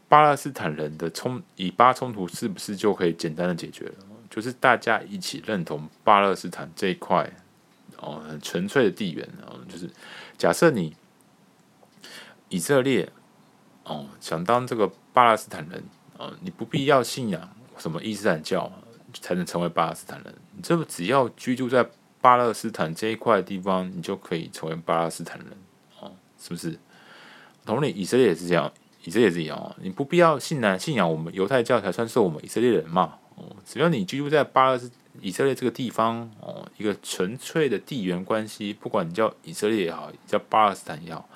[0.09, 3.93] 巴勒斯坦人的冲以巴冲突是不是就可以简单的解决了？
[4.29, 7.31] 就是大家一起认同巴勒斯坦这一块
[7.99, 9.89] 哦，很纯粹的地缘哦，就是
[10.37, 10.93] 假设你
[12.49, 13.09] 以色列。
[13.85, 15.83] 哦，想当这个巴勒斯坦人，
[16.15, 17.49] 哦，你不必要信仰
[17.79, 18.71] 什么伊斯兰教
[19.13, 20.31] 才能成为巴勒斯坦人。
[20.55, 21.83] 你这只要居住在
[22.21, 25.47] 巴勒斯坦这一块地方，你就可以成为巴勒斯坦人，
[25.99, 26.77] 哦，是不是？
[27.65, 28.71] 同理，以色列也是这样，
[29.09, 29.75] 以色列也是一样哦。
[29.81, 33.15] 你不必要信仰信仰我们犹太教才算是我们以色列人嘛。
[33.35, 41.27] 哦，只要你居住在巴勒斯以色列这个地方，哦，一个纯粹的地缘关系，不管你叫以色列也好，叫巴勒斯坦也好，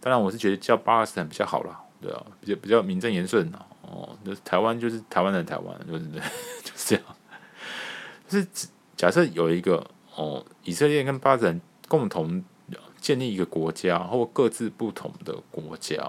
[0.00, 1.80] 当然我是觉得叫巴勒斯坦比较好啦。
[2.02, 3.48] 对啊，比较比较名正言顺
[3.82, 6.04] 哦，就是台湾就是台湾的台湾，就是
[6.64, 7.04] 就是这样。
[8.26, 8.46] 就是
[8.96, 12.42] 假设有一个哦，以色列跟巴勒斯坦共同
[13.00, 16.02] 建立一个国家，或各自不同的国家，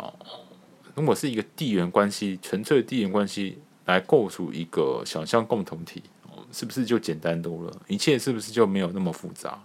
[0.95, 6.03] 如果是一个地缘关系，纯粹的地缘关系来构筑一个想象共同体，
[6.51, 7.81] 是不是就简单多了？
[7.87, 9.63] 一切是不是就没有那么复杂？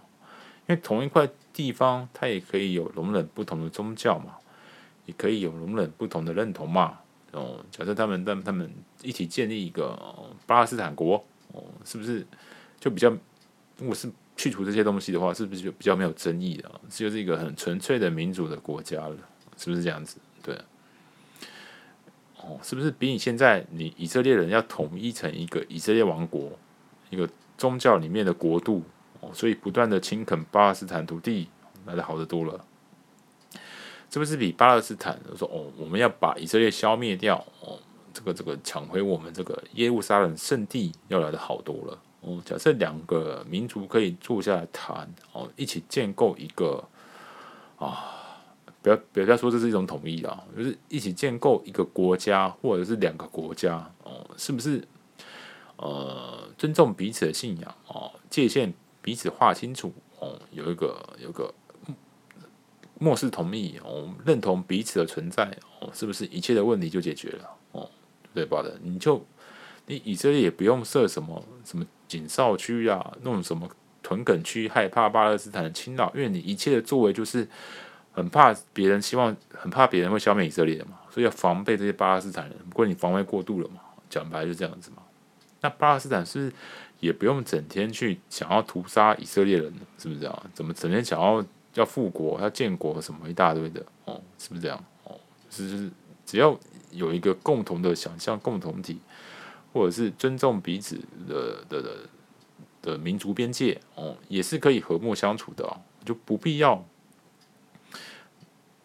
[0.67, 4.35] 因为同一块地方，它也可以有容忍不同的宗教嘛。
[5.05, 6.99] 也可以有容忍不同的认同嘛？
[7.31, 8.69] 哦，假设他们、他们、他们
[9.01, 9.97] 一起建立一个、
[10.45, 12.27] 巴勒斯坦国，哦，是不是
[12.77, 13.09] 就比较？
[13.77, 16.69] 如果是去除这些东西的话，是不是就比较没有争议的？
[16.89, 19.15] 就是一个很纯粹的民主的国家了，
[19.55, 20.17] 是不是这样子？
[20.43, 20.59] 对，
[22.63, 26.51] 是不是比你现在你以色列人要统一成一个以色列王国，
[27.09, 27.27] 一个
[27.57, 28.83] 宗教里面的国度，
[29.19, 31.47] 哦，所以不断的侵垦巴勒斯坦土地
[31.85, 32.63] 来的好得多了？
[34.09, 37.77] 是不是比巴勒斯坦说哦，我们要把以色列消灭掉哦，
[38.13, 42.41] 这个这个抢回我们这个耶路撒冷圣地要来的好多了哦。
[42.45, 46.81] 假设两个民族可以坐下来谈哦，一起建构一个
[47.77, 48.16] 啊，
[48.87, 54.81] 不要不要说这是一种统一啊，就是一起建构一个国家或者是两个国家哦，是不是
[55.75, 61.53] 呃尊重彼此的信仰哦，界限彼此划清楚哦，有一个有个。
[62.99, 65.43] 漠视同意哦，认同彼此的存在
[65.79, 67.87] 哦，是不是一切的问题就解决了哦？
[68.33, 69.23] 对吧的，你就
[69.85, 73.69] 你以色列也不用设什么什么警哨区啊，弄什么
[74.01, 77.47] 屯垦区，害怕巴勒斯坦的侵扰，因为你一切的作为就是
[78.17, 82.57] 很怕别人希望，很怕别人会消灭以色列嘛，所以要防备这些巴勒斯坦人。
[82.69, 85.03] 不过你防卫过度了嘛，讲白就这样子嘛。
[85.61, 86.53] 那巴勒斯坦是不是
[86.99, 90.43] 也不用整天去想要屠杀以色列人，是不是这样？
[90.53, 91.45] 怎么整天想要？
[91.73, 94.83] 要复国，要建国，什么一大堆的哦，是不是这样？
[95.03, 95.15] 哦，
[95.51, 95.87] 是
[96.25, 96.59] 只要
[96.89, 98.99] 有一个共同的想象共同体，
[99.71, 100.95] 或者是尊重彼此
[101.29, 101.97] 的的的
[102.81, 106.83] 的民族边界哦，也是可以和睦相处的哦，就不必要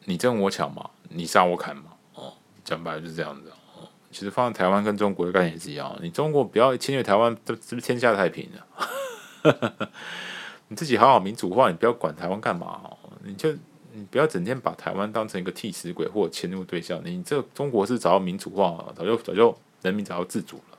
[0.05, 1.85] 你争我抢嘛，你杀我砍嘛
[2.15, 2.33] 哦，
[2.65, 3.89] 讲白了就是这样子哦。
[4.11, 9.89] 其实放在台湾跟中国的概念也是一样，你中国不要侵略台湾，这是不是天下太平了？
[10.69, 12.97] 你自己好好民主化，你不要管台湾干嘛哦？
[13.25, 13.53] 你就
[13.93, 17.01] 你不要整天把台湾当成一个替死鬼或者迁入对象。
[17.05, 20.79] 你这中国是早要民主化了，早就早就人民早就自主了。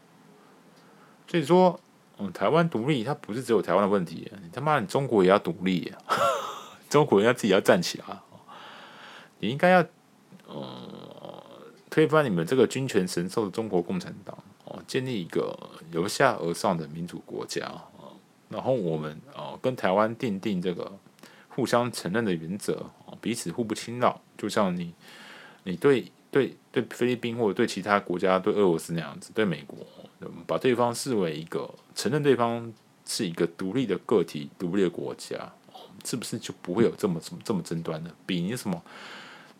[1.27, 1.79] 所以说，
[2.17, 5.91] 嗯，台湾独立它不是只有台湾的问题，你他妈你中国也要独立，
[6.89, 8.05] 中国人要自己要站起来。
[9.43, 9.85] 你应该要
[10.47, 11.43] 呃
[11.89, 15.53] 推翻你们这个君权神授的中国共产党哦，建立一个
[15.91, 17.69] 由下而上的民主国家。
[18.47, 20.89] 然后我们哦跟台湾订定这个
[21.49, 22.85] 互相承认的原则，
[23.19, 24.93] 彼此互不侵扰，就像你
[25.65, 29.77] 你对对对菲律宾或者对其他国家对俄罗斯那样子，对美国，
[30.47, 32.71] 把对方视为一个承认对方
[33.05, 35.51] 是一个独立的个体、独立的国家，
[36.05, 38.11] 是不是就不会有这么这么这么争端呢？
[38.25, 38.81] 比你什么？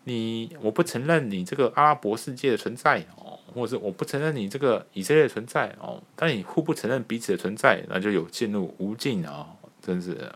[0.04, 9.48] 你我不承认你这个阿拉伯世界的存在哦，或者是我不承认你这个以色列的存在哦，但你互不承认彼此的存在，那就有进入无尽啊，
[9.80, 10.30] 真是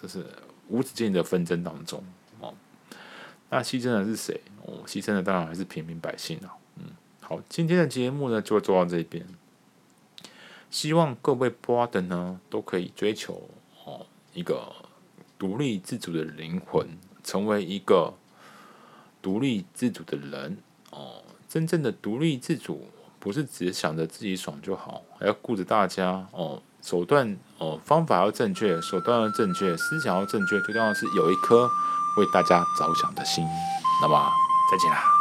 [0.00, 0.26] 这是
[0.68, 2.02] 无止境的纷争当中
[2.40, 2.52] 哦。
[3.50, 4.40] 那牺牲的是谁？
[4.62, 6.56] 哦，牺牲的当然还是平民百姓啊。
[6.78, 6.86] 嗯，
[7.20, 9.24] 好，今天的节目呢就做到这边。
[10.70, 13.48] 希望各位波的呢，都可以追求
[13.84, 14.72] 哦一个
[15.38, 18.12] 独立自主的灵魂，成为一个
[19.24, 20.58] 独立自主的人
[20.90, 21.22] 哦。
[21.48, 22.86] 真正的独立自主，
[23.18, 26.60] 不是只想着自己爽就好，还要顾着大家哦。
[26.82, 31.66] 手段哦，方法要正确，手段要正确，思想要正确，最重要是有一颗
[32.18, 33.42] 为大家着想的心。
[34.02, 34.30] 那么，
[34.70, 35.13] 再见啦。